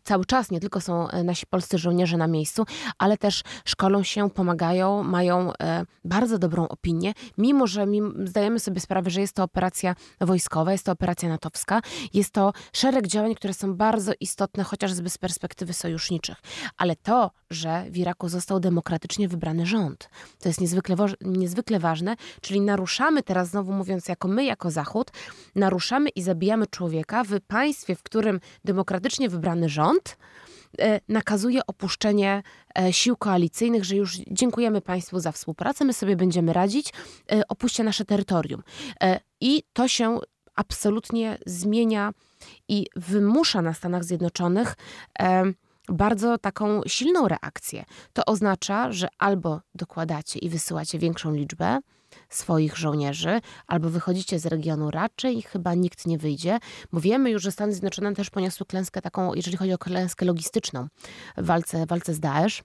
cały 0.03 0.25
czas 0.25 0.51
nie 0.51 0.59
tylko 0.59 0.81
są 0.81 1.09
e, 1.09 1.23
nasi 1.23 1.45
polscy 1.45 1.77
żołnierze 1.77 2.17
na 2.17 2.27
miejscu, 2.27 2.65
ale 2.97 3.17
też 3.17 3.43
szkolą 3.65 4.03
się, 4.03 4.29
pomagają, 4.29 5.03
mają 5.03 5.53
e, 5.53 5.85
bardzo 6.05 6.39
dobrą 6.39 6.67
opinię, 6.67 7.13
mimo 7.37 7.67
że 7.67 7.85
zdajemy 8.25 8.59
sobie 8.59 8.79
sprawę, 8.79 9.09
że 9.09 9.21
jest 9.21 9.33
to 9.33 9.43
operacja 9.43 9.95
wojskowa, 10.21 10.71
jest 10.71 10.85
to 10.85 10.91
operacja 10.91 11.29
natowska, 11.29 11.81
jest 12.13 12.31
to 12.31 12.53
szereg 12.73 13.07
działań, 13.07 13.35
które 13.35 13.53
są 13.53 13.75
bardzo 13.75 14.11
istotne 14.19 14.30
istotne 14.31 14.63
chociażby 14.63 15.09
z 15.09 15.17
perspektywy 15.17 15.73
sojuszniczych. 15.73 16.37
Ale 16.77 16.95
to, 16.95 17.31
że 17.49 17.85
w 17.89 17.97
Iraku 17.97 18.29
został 18.29 18.59
demokratycznie 18.59 19.27
wybrany 19.27 19.65
rząd, 19.65 20.09
to 20.39 20.49
jest 20.49 20.61
niezwykle, 20.61 20.95
niezwykle 21.21 21.79
ważne, 21.79 22.15
czyli 22.41 22.61
naruszamy 22.61 23.23
teraz, 23.23 23.49
znowu 23.49 23.73
mówiąc 23.73 24.07
jako 24.07 24.27
my, 24.27 24.45
jako 24.45 24.71
Zachód, 24.71 25.11
naruszamy 25.55 26.09
i 26.09 26.21
zabijamy 26.21 26.67
człowieka 26.67 27.23
w 27.23 27.39
państwie, 27.47 27.95
w 27.95 28.03
którym 28.03 28.39
demokratycznie 28.65 29.29
wybrany 29.29 29.69
rząd 29.69 30.17
e, 30.79 30.99
nakazuje 31.07 31.61
opuszczenie 31.67 32.43
e, 32.79 32.93
sił 32.93 33.15
koalicyjnych, 33.17 33.83
że 33.83 33.95
już 33.95 34.17
dziękujemy 34.17 34.81
Państwu 34.81 35.19
za 35.19 35.31
współpracę, 35.31 35.85
my 35.85 35.93
sobie 35.93 36.15
będziemy 36.15 36.53
radzić, 36.53 36.93
e, 37.31 37.47
opuśćcie 37.47 37.83
nasze 37.83 38.05
terytorium 38.05 38.63
I 39.41 39.63
to 39.73 39.87
się 39.87 40.19
absolutnie 40.55 41.37
zmienia 41.45 42.13
i 42.67 42.85
wymusza 42.95 43.61
na 43.61 43.73
Stanach 43.73 44.03
Zjednoczonych 44.03 44.75
e, 45.19 45.43
bardzo 45.89 46.37
taką 46.37 46.81
silną 46.87 47.27
reakcję. 47.27 47.83
To 48.13 48.25
oznacza, 48.25 48.91
że 48.91 49.07
albo 49.19 49.61
dokładacie 49.75 50.39
i 50.39 50.49
wysyłacie 50.49 50.99
większą 50.99 51.33
liczbę 51.33 51.79
swoich 52.29 52.77
żołnierzy, 52.77 53.41
albo 53.67 53.89
wychodzicie 53.89 54.39
z 54.39 54.45
regionu 54.45 54.91
raczej 54.91 55.41
chyba 55.41 55.73
nikt 55.73 56.07
nie 56.07 56.17
wyjdzie, 56.17 56.59
bo 56.91 56.99
wiemy 56.99 57.29
już, 57.29 57.43
że 57.43 57.51
Stany 57.51 57.73
Zjednoczone 57.73 58.13
też 58.13 58.29
poniosły 58.29 58.65
klęskę 58.65 59.01
taką, 59.01 59.33
jeżeli 59.33 59.57
chodzi 59.57 59.73
o 59.73 59.77
klęskę 59.77 60.25
logistyczną 60.25 60.87
w 61.37 61.45
walce, 61.45 61.85
walce 61.85 62.13
z 62.13 62.19
Daesh. 62.19 62.63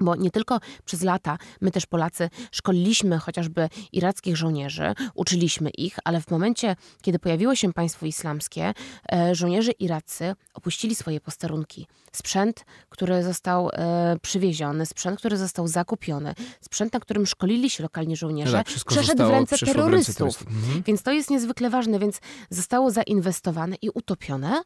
Bo 0.00 0.16
nie 0.16 0.30
tylko 0.30 0.60
przez 0.84 1.02
lata 1.02 1.38
my 1.60 1.70
też 1.70 1.86
Polacy 1.86 2.30
szkoliliśmy 2.52 3.18
chociażby 3.18 3.68
irackich 3.92 4.36
żołnierzy, 4.36 4.94
uczyliśmy 5.14 5.70
ich, 5.70 5.98
ale 6.04 6.20
w 6.20 6.30
momencie, 6.30 6.76
kiedy 7.02 7.18
pojawiło 7.18 7.54
się 7.54 7.72
państwo 7.72 8.06
islamskie, 8.06 8.72
e, 9.12 9.34
żołnierze 9.34 9.72
iracy 9.72 10.34
opuścili 10.54 10.94
swoje 10.94 11.20
posterunki. 11.20 11.86
Sprzęt, 12.12 12.64
który 12.88 13.22
został 13.22 13.70
e, 13.72 14.16
przywieziony, 14.22 14.86
sprzęt, 14.86 15.18
który 15.18 15.36
został 15.36 15.68
zakupiony, 15.68 16.34
sprzęt, 16.60 16.92
na 16.92 17.00
którym 17.00 17.26
szkolili 17.26 17.70
się 17.70 17.82
lokalni 17.82 18.16
żołnierze, 18.16 18.56
tak, 18.56 18.66
przeszedł 18.86 19.24
w 19.26 19.30
ręce 19.30 19.56
przeszło 19.56 19.72
w 19.72 19.76
terrorystów. 19.76 20.20
ręce 20.20 20.38
terrorystów. 20.38 20.64
Mhm. 20.64 20.82
Więc 20.86 21.02
to 21.02 21.12
jest 21.12 21.30
niezwykle 21.30 21.70
ważne, 21.70 21.98
więc 21.98 22.20
zostało 22.50 22.90
zainwestowane 22.90 23.76
i 23.82 23.90
utopione. 23.90 24.62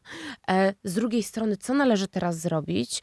E, 0.49 0.73
Z 0.83 0.93
drugiej 0.93 1.23
strony, 1.23 1.57
co 1.57 1.73
należy 1.73 2.07
teraz 2.07 2.39
zrobić, 2.39 3.01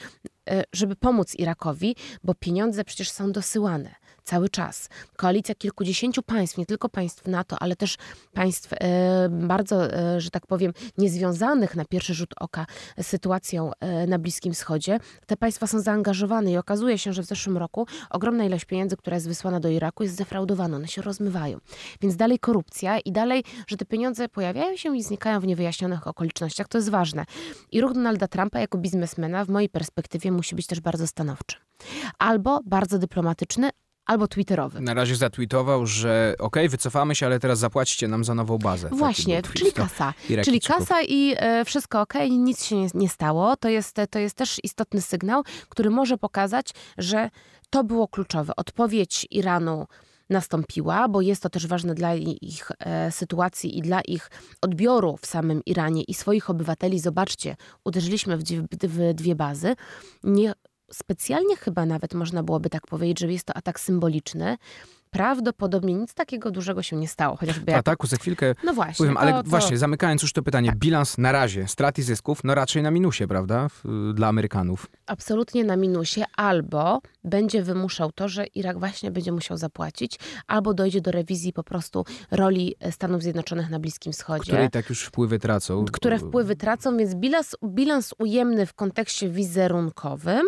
żeby 0.73 0.97
pomóc 0.97 1.35
Irakowi, 1.35 1.97
bo 2.25 2.35
pieniądze 2.35 2.85
przecież 2.85 3.11
są 3.11 3.33
dosyłane 3.33 3.95
cały 4.25 4.49
czas. 4.49 4.89
Koalicja 5.17 5.55
kilkudziesięciu 5.55 6.23
państw, 6.23 6.59
nie 6.59 6.67
tylko 6.67 6.89
państw 6.89 7.27
NATO, 7.27 7.57
ale 7.61 7.77
też 7.77 7.97
państw 8.35 8.73
e, 8.73 9.29
bardzo, 9.29 9.93
e, 9.93 10.21
że 10.21 10.31
tak 10.31 10.47
powiem, 10.47 10.73
niezwiązanych 10.99 11.77
na 11.77 11.85
pierwszy 11.85 12.15
rzut 12.15 12.35
oka 12.41 12.67
z 12.99 13.07
sytuacją 13.07 13.71
e, 13.81 14.07
na 14.07 14.19
Bliskim 14.19 14.53
Wschodzie. 14.53 14.99
Te 15.27 15.37
państwa 15.37 15.67
są 15.67 15.81
zaangażowane 15.81 16.53
i 16.53 16.57
okazuje 16.57 16.99
się, 16.99 17.13
że 17.13 17.23
w 17.23 17.27
zeszłym 17.27 17.57
roku 17.57 17.87
ogromna 18.11 18.45
ilość 18.45 18.65
pieniędzy, 18.65 18.97
która 18.97 19.15
jest 19.15 19.29
wysłana 19.29 19.61
do 19.61 19.69
Iraku 19.69 20.03
jest 20.03 20.15
zdefraudowana, 20.15 20.77
one 20.77 20.89
się 20.89 21.03
rozmywają. 21.03 21.59
Więc 22.01 22.17
dalej 22.17 22.39
korupcja 22.39 22.99
i 22.99 23.13
dalej, 23.13 23.45
że 23.67 23.77
te 23.77 23.85
pieniądze 23.85 24.29
pojawiają 24.29 24.77
się 24.77 24.97
i 24.97 25.03
znikają 25.03 25.41
w 25.41 25.47
niewyjaśnionych 25.47 26.07
okolicznościach, 26.07 26.69
to 26.69 26.79
jest 26.79 26.91
ważne. 26.91 27.25
I 27.73 27.81
ruch 27.81 27.93
Donalda 27.93 28.29
Trumpa 28.29 28.61
jako 28.61 28.79
biznesmena 28.79 29.45
w 29.45 29.49
mojej 29.49 29.69
perspektywie 29.69 30.33
musi 30.33 30.55
być 30.55 30.67
też 30.67 30.81
bardzo 30.81 31.07
stanowczy. 31.07 31.57
Albo 32.19 32.61
bardzo 32.65 32.99
dyplomatyczny, 32.99 33.71
albo 34.07 34.29
twitterowy. 34.29 34.81
Na 34.81 34.95
razie 34.95 35.17
zatweetował, 35.17 35.87
że 35.87 36.35
okej, 36.39 36.69
wycofamy 36.69 37.15
się, 37.15 37.27
ale 37.27 37.41
teraz 37.41 37.59
zapłacicie 37.59 38.09
nam 38.09 38.25
za 38.25 38.35
nową 38.35 38.59
bazę. 38.59 38.89
Właśnie, 38.89 39.43
czyli 39.43 39.73
kasa. 39.73 40.15
Irakijczyków. 40.29 40.45
Czyli 40.45 40.61
kasa 40.61 41.03
i 41.03 41.35
e, 41.37 41.65
wszystko 41.65 42.01
ok, 42.01 42.15
nic 42.31 42.65
się 42.65 42.77
nie, 42.77 42.89
nie 42.95 43.09
stało. 43.09 43.57
To 43.57 43.69
jest, 43.69 43.97
to 44.11 44.19
jest 44.19 44.37
też 44.37 44.61
istotny 44.65 45.01
sygnał, 45.01 45.43
który 45.69 45.91
może 45.91 46.19
pokazać, 46.19 46.71
że 46.99 47.31
to 47.71 47.85
było 47.85 48.09
kluczowe. 48.09 48.53
Odpowiedź 48.57 49.27
Iranu 49.31 49.87
nastąpiła, 50.31 51.09
bo 51.09 51.21
jest 51.21 51.43
to 51.43 51.51
też 51.51 51.67
ważne 51.67 51.95
dla 51.95 52.15
ich 52.15 52.71
e, 52.79 53.13
sytuacji 53.13 53.79
i 53.79 53.83
dla 53.83 54.01
ich 54.01 54.31
odbioru 54.61 55.17
w 55.17 55.27
samym 55.27 55.63
Iranie 55.67 56.03
i 56.03 56.15
swoich 56.15 56.51
obywateli. 56.51 57.01
Zobaczcie, 57.01 57.57
uderzyliśmy 57.85 58.37
w 58.37 58.43
dwie, 58.43 58.63
w 58.83 59.15
dwie 59.15 59.35
bazy. 59.35 59.75
Nie 60.23 60.53
specjalnie 60.93 61.57
chyba 61.57 61.87
nawet 61.87 62.15
można 62.15 62.43
byłoby 62.43 62.71
tak 62.71 62.87
powiedzieć, 62.87 63.21
że 63.21 63.33
jest 63.33 63.47
to 63.47 63.57
atak 63.57 63.81
symboliczny. 63.81 64.59
Prawdopodobnie 65.17 65.95
nic 65.95 66.15
takiego 66.15 66.51
dużego 66.51 66.83
się 66.83 66.97
nie 66.97 67.09
stało, 67.09 67.37
chociażby 67.37 67.71
jak... 67.71 67.81
Ataku 67.81 68.07
za 68.07 68.17
chwilkę 68.17 68.55
No 68.65 68.75
właśnie. 68.75 68.97
powiem, 68.97 69.17
ale 69.17 69.33
to, 69.33 69.43
to... 69.43 69.49
właśnie, 69.51 69.79
zamykając 69.79 70.23
już 70.23 70.33
to 70.33 70.43
pytanie, 70.43 70.73
bilans 70.77 71.19
na 71.19 71.33
razie, 71.33 71.69
strat 71.69 71.99
i 71.99 72.03
zysków, 72.03 72.45
no 72.45 72.55
raczej 72.55 72.83
na 72.83 72.91
minusie, 72.91 73.27
prawda, 73.29 73.67
dla 74.15 74.29
Amerykanów. 74.29 74.87
absolutnie 75.07 75.65
na 75.65 75.77
minusie, 75.77 76.23
albo 76.37 77.01
będzie 77.25 77.63
wymuszał 77.63 78.13
to, 78.13 78.29
że 78.29 78.47
Irak 78.47 78.79
właśnie 78.79 79.11
będzie 79.11 79.33
musiał 79.33 79.57
zapłacić, 79.57 80.19
albo 80.47 80.75
dojdzie 80.75 81.01
do 81.01 81.11
rewizji 81.11 81.53
po 81.53 81.63
prostu 81.65 82.05
roli 82.31 82.75
Stanów 82.91 83.23
Zjednoczonych 83.23 83.71
na 83.71 83.79
Bliskim 83.79 84.13
Wschodzie. 84.13 84.43
Które 84.43 84.65
i 84.65 84.71
tak 84.71 84.89
już 84.89 85.05
wpływy 85.05 85.39
tracą. 85.39 85.85
które 85.93 86.19
wpływy 86.19 86.57
tracą, 86.57 86.97
więc 86.97 87.15
bilans, 87.15 87.57
bilans 87.65 88.15
ujemny 88.19 88.67
w 88.67 88.75
kontekście 88.75 89.29
wizerunkowym, 89.29 90.43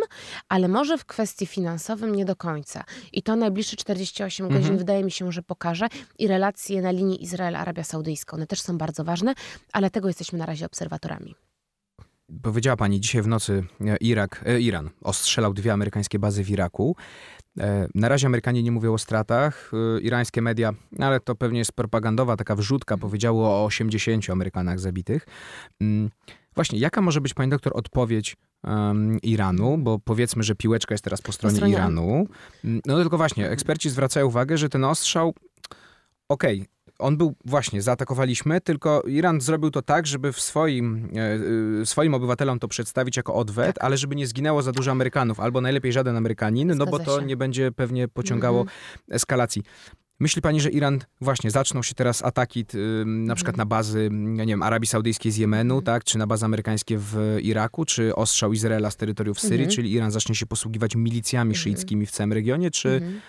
ale 0.48 0.68
może 0.68 0.98
w 0.98 1.04
kwestii 1.04 1.46
finansowym 1.46 2.14
nie 2.14 2.24
do 2.24 2.36
końca. 2.36 2.84
I 3.12 3.22
to 3.22 3.36
najbliższe 3.36 3.76
48 3.76 4.48
godzin 4.48 4.53
Mhm. 4.58 4.78
wydaje 4.78 5.04
mi 5.04 5.10
się, 5.10 5.32
że 5.32 5.42
pokaże 5.42 5.86
i 6.18 6.28
relacje 6.28 6.82
na 6.82 6.90
linii 6.90 7.24
Izrael-Arabia 7.24 7.84
Saudyjska. 7.84 8.36
One 8.36 8.46
też 8.46 8.60
są 8.60 8.78
bardzo 8.78 9.04
ważne, 9.04 9.34
ale 9.72 9.90
tego 9.90 10.08
jesteśmy 10.08 10.38
na 10.38 10.46
razie 10.46 10.66
obserwatorami. 10.66 11.34
Powiedziała 12.42 12.76
pani, 12.76 13.00
dzisiaj 13.00 13.22
w 13.22 13.26
nocy 13.26 13.64
e, 13.80 13.96
Irak, 13.96 14.44
e, 14.46 14.60
Iran 14.60 14.90
ostrzelał 15.02 15.54
dwie 15.54 15.72
amerykańskie 15.72 16.18
bazy 16.18 16.44
w 16.44 16.50
Iraku. 16.50 16.96
E, 17.60 17.88
Na 17.94 18.08
razie 18.08 18.26
Amerykanie 18.26 18.62
nie 18.62 18.72
mówią 18.72 18.92
o 18.94 18.98
stratach. 18.98 19.70
Irańskie 20.02 20.42
media, 20.42 20.72
ale 20.98 21.20
to 21.20 21.34
pewnie 21.34 21.58
jest 21.58 21.72
propagandowa 21.72 22.36
taka 22.36 22.56
wrzutka, 22.56 22.96
powiedziało 22.96 23.48
o 23.48 23.64
80 23.64 24.30
Amerykanach 24.30 24.80
zabitych. 24.80 25.26
Mm, 26.54 26.56
Właśnie, 26.56 26.78
jaka 26.78 27.00
może 27.02 27.20
być, 27.20 27.34
pani 27.34 27.50
doktor, 27.50 27.72
odpowiedź 27.76 28.36
em, 28.64 29.18
Iranu? 29.22 29.78
Bo 29.78 29.98
powiedzmy, 29.98 30.42
że 30.42 30.54
piłeczka 30.54 30.94
jest 30.94 31.04
teraz 31.04 31.22
po 31.22 31.32
stronie, 31.32 31.56
stronie 31.56 31.72
Iranu. 31.74 32.26
Mm, 32.64 32.80
No 32.86 33.00
tylko 33.00 33.16
właśnie, 33.16 33.50
eksperci 33.50 33.90
zwracają 33.90 34.26
uwagę, 34.26 34.58
że 34.58 34.68
ten 34.68 34.84
ostrzał, 34.84 35.34
okej, 36.28 36.66
on 36.98 37.16
był 37.16 37.34
właśnie, 37.44 37.82
zaatakowaliśmy, 37.82 38.60
tylko 38.60 39.02
Iran 39.06 39.40
zrobił 39.40 39.70
to 39.70 39.82
tak, 39.82 40.06
żeby 40.06 40.32
w 40.32 40.40
swoim, 40.40 41.08
e, 41.82 41.86
swoim 41.86 42.14
obywatelom 42.14 42.58
to 42.58 42.68
przedstawić 42.68 43.16
jako 43.16 43.34
odwet, 43.34 43.76
ale 43.80 43.96
żeby 43.96 44.16
nie 44.16 44.26
zginęło 44.26 44.62
za 44.62 44.72
dużo 44.72 44.90
Amerykanów, 44.90 45.40
albo 45.40 45.60
najlepiej 45.60 45.92
żaden 45.92 46.16
Amerykanin, 46.16 46.68
no 46.76 46.86
bo 46.86 46.96
Zgadza 46.96 47.04
to 47.12 47.20
się. 47.20 47.26
nie 47.26 47.36
będzie 47.36 47.72
pewnie 47.72 48.08
pociągało 48.08 48.64
eskalacji. 49.10 49.62
Myśli 50.24 50.42
pani, 50.42 50.60
że 50.60 50.70
Iran 50.70 50.98
właśnie 51.20 51.50
zaczną 51.50 51.82
się 51.82 51.94
teraz 51.94 52.24
ataki 52.24 52.64
na 53.06 53.34
przykład 53.34 53.56
na 53.56 53.66
bazy, 53.66 54.10
ja 54.36 54.44
nie 54.44 54.52
wiem, 54.52 54.62
Arabii 54.62 54.86
Saudyjskiej 54.86 55.32
z 55.32 55.36
Jemenu, 55.36 55.82
tak, 55.82 56.04
czy 56.04 56.18
na 56.18 56.26
bazy 56.26 56.44
amerykańskie 56.44 56.98
w 56.98 57.38
Iraku, 57.42 57.84
czy 57.84 58.14
ostrzał 58.14 58.52
Izraela 58.52 58.90
z 58.90 58.96
terytoriów 58.96 59.40
Syrii, 59.40 59.56
Mhm. 59.64 59.70
czyli 59.70 59.92
Iran 59.92 60.10
zacznie 60.10 60.34
się 60.34 60.46
posługiwać 60.46 60.96
milicjami 60.96 61.54
szyickimi 61.54 62.06
w 62.06 62.10
całym 62.10 62.32
regionie, 62.32 62.70
czy 62.70 62.88
Mhm. 62.88 63.20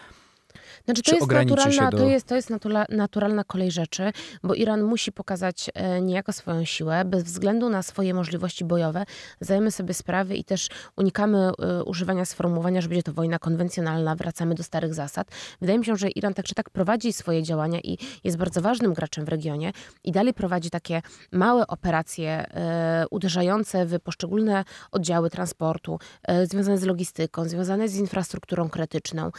Znaczy, 0.86 1.02
czy 1.02 1.12
to 1.12 1.18
jest, 1.18 1.32
naturalna, 1.32 1.92
do- 1.92 1.98
to, 1.98 2.06
jest, 2.06 2.28
to 2.28 2.36
jest 2.36 2.50
natura, 2.50 2.86
naturalna 2.90 3.44
kolej 3.44 3.72
rzeczy, 3.72 4.12
bo 4.44 4.54
Iran 4.54 4.84
musi 4.84 5.12
pokazać 5.12 5.70
e, 5.74 6.02
niejako 6.02 6.34
swoją 6.34 6.66
siłę, 6.66 7.06
bez 7.06 7.24
względu 7.24 7.70
na 7.70 7.84
swoje 7.84 8.14
możliwości 8.14 8.66
bojowe. 8.66 9.06
Zdajemy 9.40 9.72
sobie 9.72 9.94
sprawy 9.94 10.36
i 10.36 10.44
też 10.44 10.70
unikamy 10.98 11.38
e, 11.60 11.84
używania 11.84 12.26
sformułowania, 12.26 12.82
że 12.82 12.90
będzie 12.90 13.04
to 13.04 13.14
wojna 13.14 13.40
konwencjonalna, 13.40 14.16
wracamy 14.16 14.56
do 14.56 14.64
starych 14.64 14.94
zasad. 14.94 15.28
Wydaje 15.62 15.80
mi 15.80 15.86
się, 15.86 15.96
że 15.96 16.10
Iran 16.10 16.34
tak 16.34 16.46
czy 16.46 16.56
tak 16.56 16.70
prowadzi 16.70 17.14
swoje 17.14 17.44
działania 17.44 17.80
i 17.80 17.98
jest 18.24 18.38
bardzo 18.38 18.62
ważnym 18.62 18.94
graczem 18.94 19.26
w 19.26 19.30
regionie 19.30 19.72
i 20.04 20.12
dalej 20.12 20.34
prowadzi 20.34 20.70
takie 20.70 21.02
małe 21.32 21.68
operacje 21.68 22.30
e, 22.30 23.06
uderzające 23.12 23.86
w 23.86 24.00
poszczególne 24.00 24.64
oddziały 24.92 25.30
transportu, 25.30 26.00
związane 26.44 26.78
z 26.78 26.84
logistyką, 26.84 27.46
związane 27.46 27.90
z 27.90 27.96
infrastrukturą 27.96 28.70
krytyczną, 28.70 29.32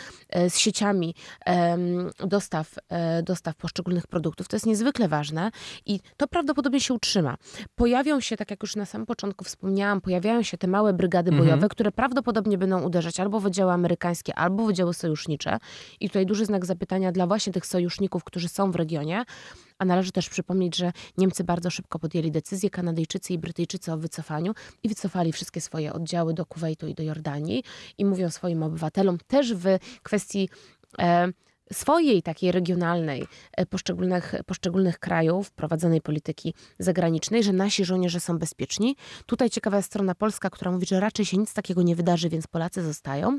z 0.48 0.58
sieciami 0.58 1.14
dostaw, 2.18 2.74
e, 2.88 3.22
dostaw 3.22 3.56
poszczególnych 3.56 4.06
produktów. 4.06 4.48
To 4.48 4.56
jest 4.56 4.66
niezwykle 4.66 5.08
ważne 5.08 5.50
i 5.86 6.00
to 6.16 6.28
prawdopodobnie 6.28 6.80
się 6.80 6.94
utrzyma. 6.94 7.36
Pojawią 7.74 8.20
się, 8.20 8.36
tak 8.36 8.50
jak 8.50 8.62
już 8.62 8.76
na 8.76 8.86
samym 8.86 9.06
początku 9.06 9.44
wspomniałam, 9.44 10.00
pojawiają 10.00 10.42
się 10.42 10.58
te 10.58 10.66
małe 10.66 10.92
brygady 10.92 11.30
Mhm. 11.30 11.44
bojowe, 11.48 11.68
które 11.68 11.92
prawdopodobnie 11.92 12.58
będą 12.58 12.82
uderzać 12.82 13.20
albo 13.20 13.40
w 13.40 13.46
oddziały 13.46 13.72
amerykańskie, 13.72 14.34
albo 14.34 14.66
w 14.66 14.68
oddziały 14.68 14.94
sojusznicze. 14.94 15.58
I 16.00 16.08
tutaj 16.08 16.26
duży 16.26 16.44
znak 16.44 16.66
zapytania 16.66 17.12
dla 17.12 17.26
właśnie 17.26 17.52
tych 17.52 17.66
sojuszników, 17.66 18.24
którzy 18.24 18.48
są 18.48 18.70
w 18.70 18.76
regionie. 18.76 19.24
A 19.78 19.84
należy 19.84 20.12
też 20.12 20.28
przypomnieć, 20.28 20.76
że 20.76 20.92
Niemcy 21.18 21.44
bardzo 21.44 21.70
szybko 21.70 21.98
podjęli 21.98 22.30
decyzję, 22.30 22.70
Kanadyjczycy 22.70 23.32
i 23.32 23.38
Brytyjczycy 23.38 23.92
o 23.92 23.96
wycofaniu 23.96 24.52
i 24.82 24.88
wycofali 24.88 25.32
wszystkie 25.32 25.60
swoje 25.60 25.92
oddziały 25.92 26.34
do 26.34 26.46
Kuwejtu 26.46 26.86
i 26.86 26.94
do 26.94 27.02
Jordanii 27.02 27.64
i 27.98 28.04
mówią 28.04 28.30
swoim 28.30 28.62
obywatelom 28.62 29.18
też 29.26 29.54
w 29.54 29.64
kwestii 30.02 30.48
swojej 31.72 32.22
takiej 32.22 32.52
regionalnej 32.52 33.26
e, 33.52 33.66
poszczególnych, 33.66 34.34
poszczególnych 34.46 34.98
krajów 34.98 35.50
prowadzonej 35.50 36.00
polityki 36.00 36.54
zagranicznej, 36.78 37.42
że 37.42 37.52
nasi 37.52 37.84
żołnierze 37.84 38.20
są 38.20 38.38
bezpieczni. 38.38 38.96
Tutaj 39.26 39.50
ciekawa 39.50 39.76
jest 39.76 39.86
strona 39.86 40.14
polska, 40.14 40.50
która 40.50 40.70
mówi, 40.70 40.86
że 40.86 41.00
raczej 41.00 41.26
się 41.26 41.36
nic 41.36 41.54
takiego 41.54 41.82
nie 41.82 41.96
wydarzy, 41.96 42.28
więc 42.28 42.46
Polacy 42.46 42.82
zostają. 42.82 43.38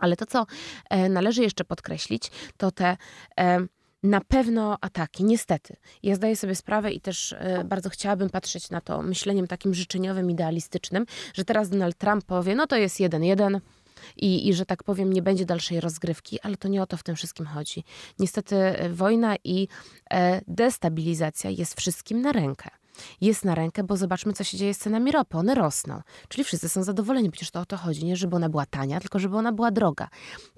Ale 0.00 0.16
to, 0.16 0.26
co 0.26 0.46
e, 0.90 1.08
należy 1.08 1.42
jeszcze 1.42 1.64
podkreślić, 1.64 2.30
to 2.56 2.70
te 2.70 2.96
e, 3.40 3.66
na 4.02 4.20
pewno 4.20 4.78
ataki, 4.80 5.24
niestety. 5.24 5.76
Ja 6.02 6.14
zdaję 6.14 6.36
sobie 6.36 6.54
sprawę 6.54 6.92
i 6.92 7.00
też 7.00 7.32
e, 7.32 7.64
bardzo 7.64 7.90
chciałabym 7.90 8.30
patrzeć 8.30 8.70
na 8.70 8.80
to 8.80 9.02
myśleniem 9.02 9.46
takim 9.46 9.74
życzeniowym, 9.74 10.30
idealistycznym, 10.30 11.06
że 11.34 11.44
teraz 11.44 11.68
Donald 11.70 11.98
Trump 11.98 12.24
powie, 12.24 12.54
no 12.54 12.66
to 12.66 12.76
jest 12.76 13.00
jeden 13.00 13.24
jeden, 13.24 13.60
i, 14.16 14.48
i 14.48 14.54
że 14.54 14.66
tak 14.66 14.82
powiem, 14.82 15.12
nie 15.12 15.22
będzie 15.22 15.46
dalszej 15.46 15.80
rozgrywki, 15.80 16.40
ale 16.40 16.56
to 16.56 16.68
nie 16.68 16.82
o 16.82 16.86
to 16.86 16.96
w 16.96 17.02
tym 17.02 17.16
wszystkim 17.16 17.46
chodzi. 17.46 17.84
Niestety 18.18 18.56
e, 18.56 18.88
wojna 18.88 19.36
i 19.44 19.68
e, 20.10 20.40
destabilizacja 20.48 21.50
jest 21.50 21.74
wszystkim 21.80 22.20
na 22.20 22.32
rękę 22.32 22.70
jest 23.20 23.44
na 23.44 23.54
rękę, 23.54 23.84
bo 23.84 23.96
zobaczmy, 23.96 24.32
co 24.32 24.44
się 24.44 24.56
dzieje 24.56 24.74
z 24.74 24.78
cenami 24.78 25.12
ropy. 25.12 25.38
One 25.38 25.54
rosną. 25.54 26.02
Czyli 26.28 26.44
wszyscy 26.44 26.68
są 26.68 26.82
zadowoleni. 26.82 27.30
Przecież 27.30 27.50
to 27.50 27.60
o 27.60 27.66
to 27.66 27.76
chodzi. 27.76 28.04
Nie, 28.04 28.16
żeby 28.16 28.36
ona 28.36 28.48
była 28.48 28.66
tania, 28.66 29.00
tylko 29.00 29.18
żeby 29.18 29.36
ona 29.36 29.52
była 29.52 29.70
droga. 29.70 30.08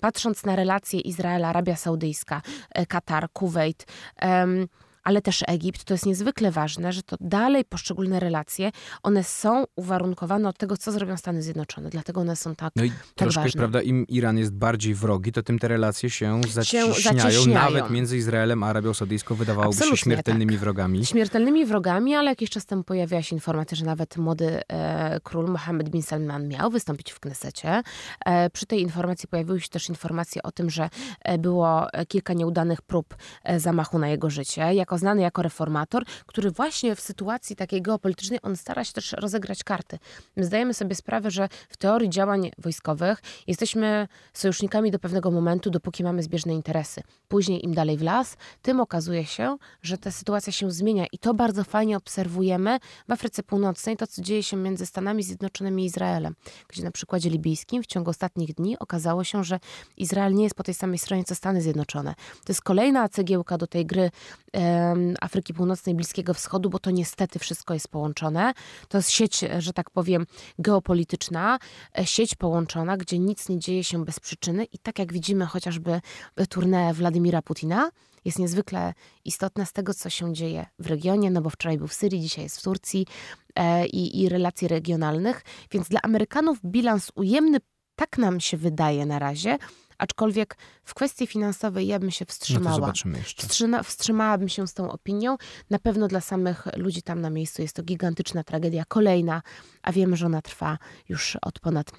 Patrząc 0.01 0.45
na 0.45 0.57
relacje 0.57 1.01
Izraela, 1.01 1.49
Arabia 1.49 1.77
Saudyjska, 1.77 2.43
e, 2.71 2.87
Katar, 2.87 3.29
Kuwait, 3.33 3.87
um, 4.23 4.69
ale 5.07 5.23
też 5.23 5.45
Egipt, 5.47 5.85
to 5.85 5.95
jest 5.95 6.07
niezwykle 6.07 6.51
ważne, 6.51 6.93
że 6.93 7.03
to 7.03 7.17
dalej 7.21 7.65
poszczególne 7.65 8.21
relacje, 8.21 8.71
one 9.03 9.25
są 9.25 9.65
uwarunkowane 9.77 10.49
od 10.49 10.59
tego, 10.59 10.77
co 10.77 10.93
zrobią 10.93 11.17
Stany 11.17 11.43
Zjednoczone. 11.43 11.91
Dlatego 11.91 12.21
one 12.21 12.37
są 12.37 12.55
tak 12.55 12.73
No 12.77 12.85
i 12.85 12.91
tak 12.91 12.99
troszkę, 13.15 13.41
ważne. 13.41 13.59
prawda, 13.59 13.83
im 13.83 14.07
Iran 14.07 14.39
jest 14.39 14.53
bardziej 14.53 14.95
wrogi, 14.95 15.33
to 15.33 15.43
tym 15.43 15.59
te 15.59 15.69
relacje 15.69 16.11
się 16.11 16.41
zacieśniają. 16.49 16.93
zacieśniają. 16.95 17.47
Nawet 17.47 17.91
między 17.91 18.17
Izraelem 18.17 18.63
a 18.63 18.67
Arabią 18.67 18.95
Saudyjską 18.95 19.35
wydawałoby 19.35 19.69
Absolutnie 19.69 19.97
się 19.97 20.03
śmiertelnymi 20.05 20.59
wrogami. 20.59 21.07
Śmiertelnymi 21.07 21.67
wrogami, 21.67 22.15
ale 22.15 22.31
jakiś 22.31 22.51
czas 22.51 22.67
temu 22.67 22.85
pojawiła 22.85 23.23
się 23.23 23.37
informacja, 23.37 23.77
że 23.77 23.85
nawet 23.85 24.17
młody 24.17 24.61
e, 24.69 25.21
król 25.23 25.47
Mohammed 25.51 25.89
bin 25.89 26.03
Salman 26.03 26.49
miał 26.49 26.71
wystąpić 26.71 27.11
w 27.13 27.21
Knesecie. 27.21 27.83
E, 28.25 28.51
przy 28.51 28.67
tej 28.67 28.83
informacji 28.83 29.29
pojawiły 29.29 29.61
się 29.61 29.69
też 29.69 29.89
informacje 29.89 30.43
o 30.43 30.53
tym, 30.53 30.71
że 30.71 30.89
e, 31.25 31.39
było 31.39 31.93
e, 31.93 32.07
kilka 32.07 32.33
nieudanych 32.33 32.83
prób 32.83 33.17
e, 33.45 33.61
zamachu 33.61 33.99
na 33.99 34.09
jego 34.09 34.31
życie. 34.31 34.75
Jako 34.75 34.96
znany 34.99 35.23
jako 35.23 35.43
reformator, 35.43 36.05
który 36.27 36.51
właśnie 36.51 36.97
w 36.97 37.01
sytuacji 37.01 37.57
takiej 37.57 37.83
geopolitycznej, 37.83 38.39
on 38.43 38.57
stara 38.57 38.85
się 38.85 38.93
też 38.93 39.13
rozegrać 39.13 39.65
karty. 39.65 39.99
My 40.37 40.45
zdajemy 40.45 40.75
sobie 40.75 40.95
sprawę, 40.95 41.31
że 41.31 41.49
w 41.69 41.77
teorii 41.77 42.11
działań 42.11 42.51
wojskowych 42.59 43.23
jesteśmy 43.47 44.09
sojusznikami 44.33 44.91
do 44.91 44.99
pewnego 44.99 45.31
momentu, 45.31 45.71
dopóki 45.71 46.05
mamy 46.05 46.23
zbieżne 46.23 46.55
interesy. 46.55 47.03
Później 47.29 47.65
im 47.65 47.75
dalej 47.75 47.97
w 47.97 48.03
las, 48.03 48.37
tym 48.63 48.81
okazuje 48.81 49.25
się, 49.27 49.57
że 49.83 49.99
ta 49.99 50.11
sytuacja 50.11 50.53
się 50.53 50.71
zmienia 50.71 51.07
i 51.13 51.19
to 51.19 51.35
bardzo 51.35 51.65
fajnie 51.65 51.97
obserwujemy 51.97 52.79
w 53.09 53.13
Afryce 53.13 53.43
Północnej, 53.43 53.97
to 53.97 54.07
co 54.07 54.23
dzieje 54.23 54.43
się 54.43 54.57
między 54.57 54.87
Stanami 54.87 55.23
Zjednoczonymi 55.23 55.83
i 55.83 55.87
Izraelem, 55.87 56.35
gdzie 56.69 56.85
na 56.85 56.91
przykładzie 56.91 57.31
libijskim 57.31 57.83
w 57.83 57.87
ciągu 57.87 58.11
ostatnich 58.11 58.55
dni 58.55 58.79
okazało 58.79 59.25
się, 59.25 59.45
że 59.45 59.61
Izrael 59.97 60.35
nie 60.35 60.45
jest 60.45 60.55
po 60.55 60.63
tej 60.63 60.75
samej 60.75 60.99
stronie 60.99 61.25
co 61.25 61.35
Stany 61.35 61.63
Zjednoczone. 61.63 62.15
To 62.15 62.53
jest 62.53 62.63
kolejna 62.63 63.09
cegiełka 63.09 63.59
do 63.59 63.67
tej 63.67 63.87
gry 63.87 64.11
em, 64.53 64.86
Afryki 65.21 65.55
Północnej, 65.55 65.95
Bliskiego 65.95 66.35
Wschodu, 66.35 66.71
bo 66.71 66.79
to 66.79 66.91
niestety 66.91 67.39
wszystko 67.39 67.75
jest 67.75 67.89
połączone. 67.89 68.53
To 68.89 68.99
jest 68.99 69.11
sieć, 69.11 69.45
że 69.59 69.73
tak 69.73 69.91
powiem, 69.91 70.27
geopolityczna, 70.59 71.59
e, 71.99 72.07
sieć 72.07 72.35
połączona, 72.35 72.97
gdzie 72.97 73.19
nic 73.19 73.49
nie 73.49 73.59
dzieje 73.59 73.85
się 73.85 74.05
bez 74.05 74.21
przyczyny 74.21 74.65
i 74.65 74.79
tak 74.79 74.99
jak 74.99 75.13
widzimy 75.13 75.47
chociażby 75.47 76.01
tournée 76.37 76.95
Władimira 76.95 77.43
Putina, 77.43 77.91
jest 78.25 78.39
niezwykle 78.39 78.95
istotna 79.25 79.65
z 79.65 79.73
tego, 79.73 79.95
co 79.95 80.11
się 80.11 80.35
dzieje 80.35 80.67
w 80.79 80.87
regionie, 80.87 81.31
no 81.31 81.43
bo 81.43 81.51
wczoraj 81.51 81.79
był 81.79 81.87
w 81.87 81.95
Syrii, 81.95 82.21
dzisiaj 82.21 82.45
jest 82.45 82.59
w 82.59 82.63
Turcji 82.63 83.07
e, 83.55 83.87
i, 83.87 84.23
i 84.23 84.29
relacji 84.29 84.69
regionalnych, 84.69 85.43
więc 85.71 85.89
dla 85.89 86.01
Amerykanów 86.03 86.59
bilans 86.65 87.13
ujemny 87.15 87.59
tak 87.97 88.19
nam 88.19 88.41
się 88.41 88.57
wydaje 88.57 89.07
na 89.07 89.19
razie, 89.19 89.59
aczkolwiek 89.99 90.57
w 90.85 90.95
kwestii 90.95 91.27
finansowej 91.27 91.87
ja 91.87 91.99
bym 91.99 92.11
się 92.11 92.25
No 92.25 92.27
to 92.27 92.33
wstrzymała. 92.33 92.77
zobaczymy 92.77 93.19
jeszcze. 93.19 93.43
Wstrzyma, 93.47 93.83
wstrzymałabym 93.83 94.49
się 94.49 94.67
z 94.69 94.75
tą 94.75 94.91
opinią. 94.93 95.37
Na 95.71 95.79
pewno 95.79 96.09
dla 96.09 96.21
samych 96.21 96.67
ludzi 96.77 97.03
tam 97.03 97.21
na 97.21 97.31
miejscu 97.31 97.63
jest 97.63 97.77
to 97.77 97.83
gigantyczna 97.83 98.45
tragedia, 98.45 98.85
kolejna, 98.89 99.43
a 99.83 99.93
wiemy, 99.93 100.17
że 100.17 100.27
ona 100.27 100.43
trwa 100.43 100.79
już 101.09 101.37
od 101.43 101.61
ponad 101.61 101.93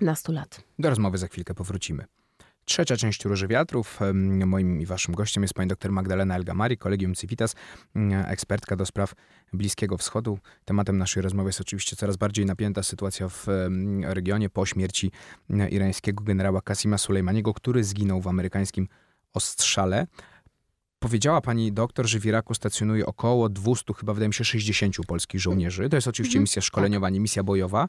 nastu 0.00 0.32
lat. 0.32 0.60
Do 0.78 0.90
rozmowy 0.90 1.18
za 1.18 1.26
chwilkę 1.26 1.54
powrócimy. 1.54 2.04
Trzecia 2.68 2.96
część 2.96 3.24
Róży 3.24 3.48
Wiatrów. 3.48 3.98
Moim 4.46 4.80
i 4.80 4.86
waszym 4.86 5.14
gościem 5.14 5.42
jest 5.42 5.54
pani 5.54 5.68
dr 5.68 5.92
Magdalena 5.92 6.36
Elgamari, 6.36 6.78
Kolegium 6.78 7.14
Civitas, 7.14 7.54
ekspertka 8.26 8.76
do 8.76 8.86
spraw 8.86 9.12
Bliskiego 9.52 9.98
Wschodu. 9.98 10.38
Tematem 10.64 10.98
naszej 10.98 11.22
rozmowy 11.22 11.48
jest 11.48 11.60
oczywiście 11.60 11.96
coraz 11.96 12.16
bardziej 12.16 12.46
napięta 12.46 12.82
sytuacja 12.82 13.28
w 13.28 13.46
regionie 14.02 14.50
po 14.50 14.66
śmierci 14.66 15.10
irańskiego 15.70 16.24
generała 16.24 16.60
Kasima 16.60 16.98
Sulejmaniego, 16.98 17.54
który 17.54 17.84
zginął 17.84 18.20
w 18.20 18.28
amerykańskim 18.28 18.88
ostrzale. 19.32 20.06
Powiedziała 20.98 21.40
pani 21.40 21.72
doktor, 21.72 22.06
że 22.06 22.20
w 22.20 22.26
Iraku 22.26 22.54
stacjonuje 22.54 23.06
około 23.06 23.48
200, 23.48 23.94
chyba 23.94 24.14
wydaje 24.14 24.28
mi 24.28 24.34
się 24.34 24.44
60 24.44 24.96
polskich 25.06 25.40
żołnierzy. 25.40 25.88
To 25.88 25.96
jest 25.96 26.08
oczywiście 26.08 26.36
Mhm, 26.36 26.42
misja 26.42 26.62
szkoleniowa, 26.62 27.10
nie 27.10 27.20
misja 27.20 27.42
bojowa. 27.42 27.88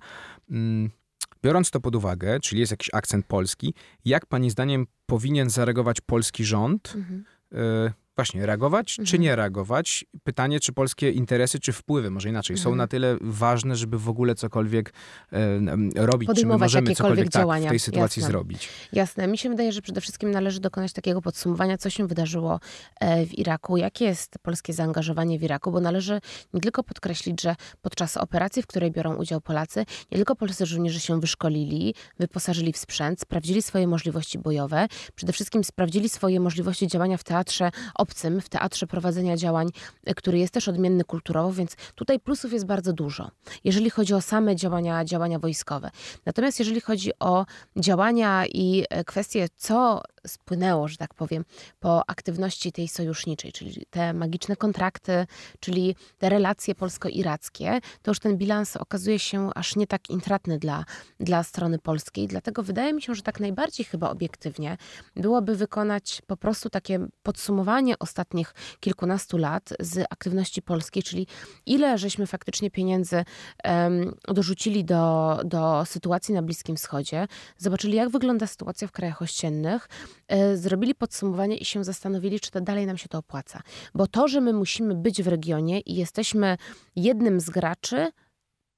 Biorąc 1.44 1.72
to 1.72 1.80
pod 1.80 1.96
uwagę, 1.96 2.40
czyli 2.40 2.60
jest 2.60 2.72
jakiś 2.72 2.90
akcent 2.94 3.26
polski, 3.26 3.74
jak 4.06 4.26
pani 4.26 4.50
zdaniem 4.50 4.88
powinien 5.06 5.50
zareagować 5.50 6.02
polski 6.02 6.46
rząd? 6.46 6.94
Mhm. 6.96 7.24
E, 7.52 7.94
właśnie, 8.18 8.46
reagować 8.46 8.94
czy 8.96 9.02
Mhm. 9.02 9.22
nie 9.22 9.36
reagować? 9.36 10.06
Pytanie, 10.24 10.60
czy 10.60 10.74
polskie 10.74 11.12
interesy, 11.12 11.60
czy 11.60 11.74
wpływy, 11.74 12.10
może 12.12 12.30
inaczej, 12.30 12.58
są 12.58 12.70
Mhm. 12.70 12.78
na 12.78 12.88
tyle 12.88 13.18
ważne, 13.22 13.76
żeby 13.76 14.00
w 14.00 14.10
ogóle 14.10 14.36
cokolwiek 14.36 14.94
e, 15.34 16.06
robić, 16.06 16.30
czy 16.36 16.46
my 16.46 16.58
możemy 16.58 16.90
jakiekolwiek 16.90 16.98
cokolwiek 16.98 17.26
tak, 17.26 17.42
w 17.42 17.44
działania, 17.44 17.70
tej 17.70 17.80
sytuacji 17.80 18.20
jasne. 18.22 18.32
zrobić? 18.32 18.70
Jasne. 18.94 19.28
Mi 19.28 19.38
się 19.38 19.50
wydaje, 19.50 19.72
że 19.72 19.82
przede 19.82 20.02
wszystkim 20.02 20.32
należy 20.32 20.60
dokonać 20.60 20.94
takiego 20.94 21.22
podsumowania, 21.22 21.78
co 21.78 21.90
się 21.90 22.08
wydarzyło 22.08 22.60
e, 23.00 23.26
w 23.26 23.40
Iraku, 23.40 23.78
jakie 23.78 24.06
jest 24.06 24.36
polskie 24.42 24.74
zaangażowanie 24.74 25.40
w 25.40 25.44
Iraku, 25.44 25.72
bo 25.72 25.80
należy 25.82 26.22
nie 26.54 26.62
tylko 26.62 26.84
podkreślić, 26.84 27.42
że 27.42 27.56
podczas 27.82 28.18
operacji, 28.18 28.62
w 28.64 28.68
której 28.68 28.92
biorą 28.92 29.16
udział 29.16 29.42
Polacy, 29.42 29.86
nie 30.12 30.18
tylko 30.18 30.36
polscy 30.36 30.66
żołnierze 30.66 31.00
się 31.00 31.20
wyszkolili, 31.20 31.94
wyposażyli 32.20 32.74
w 32.74 32.78
sprzęt, 32.78 33.22
sprawdzili 33.22 33.62
swoje 33.62 33.88
możliwości 33.88 34.40
bojowe, 34.40 34.88
przede 35.16 35.34
wszystkim 35.34 35.64
sprawdzili 35.64 36.10
swoje 36.10 36.40
możliwości 36.40 36.88
działania 36.88 37.18
w 37.18 37.24
teatrze 37.24 37.72
obcym, 38.08 38.42
w 38.42 38.50
teatrze 38.50 38.88
prowadzenia 38.88 39.38
działań, 39.38 39.70
e, 40.06 40.14
który 40.14 40.40
jest 40.40 40.54
też 40.54 40.68
odmienny 40.68 41.04
kulturowo, 41.04 41.54
więc 41.54 41.76
tutaj 41.96 42.20
plusów 42.20 42.54
jest 42.54 42.66
bardzo 42.66 42.94
dużo, 42.94 43.32
jeżeli 43.64 43.90
chodzi 43.90 44.14
o 44.14 44.22
same 44.22 44.56
działania, 44.56 45.06
działania 45.06 45.40
wojskowe. 45.40 45.90
Natomiast 46.26 46.60
jeżeli 46.60 46.82
chodzi 46.82 47.12
o 47.20 47.46
działania 47.76 48.46
i 48.46 48.86
e, 48.90 49.04
kwestie, 49.04 49.48
co 49.56 50.02
spłynęło, 50.28 50.88
że 50.88 50.98
tak 50.98 51.14
powiem, 51.14 51.46
po 51.80 52.10
aktywności 52.10 52.72
tej 52.72 52.88
sojuszniczej, 52.88 53.52
czyli 53.52 53.86
te 53.90 54.14
magiczne 54.14 54.56
kontrakty, 54.56 55.28
czyli 55.60 55.96
te 56.18 56.30
relacje 56.30 56.76
polsko-irackie, 56.76 57.80
to 58.02 58.12
już 58.12 58.20
ten 58.20 58.38
bilans 58.38 58.78
okazuje 58.78 59.20
się 59.20 59.50
aż 59.56 59.76
nie 59.76 59.88
tak 59.88 60.10
intratny 60.10 60.60
dla, 60.60 60.86
dla 61.20 61.44
strony 61.44 61.80
polskiej. 61.80 62.28
Dlatego 62.28 62.64
wydaje 62.64 62.94
mi 62.94 63.02
się, 63.02 63.16
że 63.16 63.22
tak 63.22 63.40
najbardziej 63.40 63.86
chyba 63.86 64.10
obiektywnie 64.10 64.78
byłoby 65.16 65.56
wykonać 65.56 66.22
po 66.28 66.38
prostu 66.38 66.70
takie 66.70 67.08
podsumowanie 67.24 67.97
ostatnich 68.00 68.54
kilkunastu 68.80 69.38
lat 69.38 69.74
z 69.80 70.06
aktywności 70.10 70.62
polskiej, 70.62 71.04
czyli 71.04 71.28
ile 71.66 71.98
żeśmy 71.98 72.28
faktycznie 72.28 72.72
pieniędzy 72.72 73.26
em, 73.64 74.16
dorzucili 74.28 74.86
do, 74.86 75.40
do 75.46 75.86
sytuacji 75.86 76.34
na 76.34 76.42
Bliskim 76.42 76.76
Wschodzie, 76.76 77.28
zobaczyli, 77.58 77.96
jak 77.96 78.10
wygląda 78.10 78.48
sytuacja 78.48 78.88
w 78.88 78.92
krajach 78.92 79.22
ościennych, 79.22 79.90
e, 80.28 80.58
zrobili 80.58 80.96
podsumowanie 80.96 81.58
i 81.58 81.66
się 81.66 81.84
zastanowili, 81.84 82.40
czy 82.40 82.52
to 82.52 82.62
dalej 82.62 82.86
nam 82.86 82.98
się 82.98 83.10
to 83.10 83.18
opłaca. 83.18 83.62
Bo 83.96 84.08
to, 84.08 84.28
że 84.28 84.42
my 84.42 84.54
musimy 84.54 84.96
być 84.96 85.24
w 85.24 85.28
regionie 85.28 85.80
i 85.80 85.96
jesteśmy 85.96 86.58
jednym 86.96 87.40
z 87.40 87.50
graczy, 87.50 88.12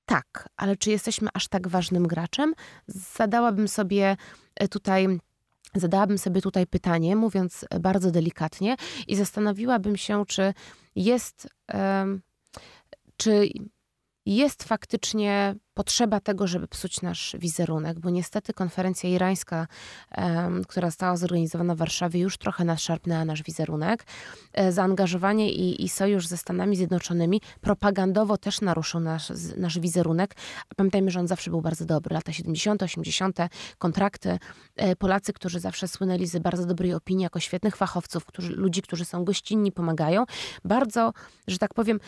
tak, 0.06 0.50
ale 0.58 0.76
czy 0.76 0.92
jesteśmy 0.92 1.30
aż 1.34 1.48
tak 1.48 1.68
ważnym 1.68 2.08
graczem? 2.08 2.54
Zadałabym 2.88 3.68
sobie 3.68 4.18
e, 4.56 4.68
tutaj. 4.68 5.20
Zadałabym 5.76 6.18
sobie 6.18 6.42
tutaj 6.42 6.68
pytanie, 6.68 7.16
mówiąc 7.16 7.66
bardzo 7.80 8.12
delikatnie, 8.12 8.76
i 9.08 9.16
zastanowiłabym 9.16 9.98
się, 9.98 10.26
czy 10.26 10.54
jest, 10.96 11.48
czy 13.18 13.50
jest 14.26 14.64
faktycznie 14.64 15.56
potrzeba 15.80 16.20
tego, 16.20 16.48
żeby 16.48 16.68
psuć 16.68 17.02
nasz 17.02 17.36
wizerunek, 17.40 18.00
bo 18.00 18.10
niestety 18.10 18.54
konferencja 18.54 19.10
irańska, 19.10 19.68
która 20.68 20.90
została 20.90 21.18
zorganizowana 21.18 21.76
w 21.76 21.78
Warszawie, 21.78 22.20
już 22.20 22.38
trochę 22.38 22.66
naszarpnęła 22.66 23.26
nasz 23.26 23.44
wizerunek. 23.44 24.06
E, 24.54 24.72
zaangażowanie 24.72 25.52
i, 25.52 25.84
i 25.84 25.90
sojusz 25.90 26.28
ze 26.28 26.38
Stanami 26.38 26.76
Zjednoczonymi 26.76 27.42
propagandowo 27.62 28.38
też 28.38 28.62
naruszył 28.62 29.00
nasz, 29.00 29.32
nasz 29.58 29.80
wizerunek. 29.80 30.36
Pamiętajmy, 30.76 31.12
że 31.12 31.20
on 31.20 31.28
zawsze 31.28 31.52
był 31.52 31.62
bardzo 31.62 31.86
dobry. 31.86 32.14
Lata 32.14 32.34
70., 32.34 32.84
80., 32.84 33.38
kontrakty. 33.78 34.40
E, 34.76 34.96
Polacy, 34.96 35.34
którzy 35.34 35.60
zawsze 35.60 35.88
słynęli 35.88 36.28
z 36.28 36.38
bardzo 36.40 36.66
dobrej 36.66 36.94
opinii 36.94 37.24
jako 37.24 37.40
świetnych 37.40 37.76
fachowców, 37.76 38.26
którzy, 38.26 38.54
ludzi, 38.54 38.82
którzy 38.82 39.06
są 39.06 39.26
gościnni, 39.26 39.72
pomagają. 39.72 40.26
Bardzo, 40.66 41.14
że 41.48 41.58
tak 41.58 41.74
powiem, 41.74 42.00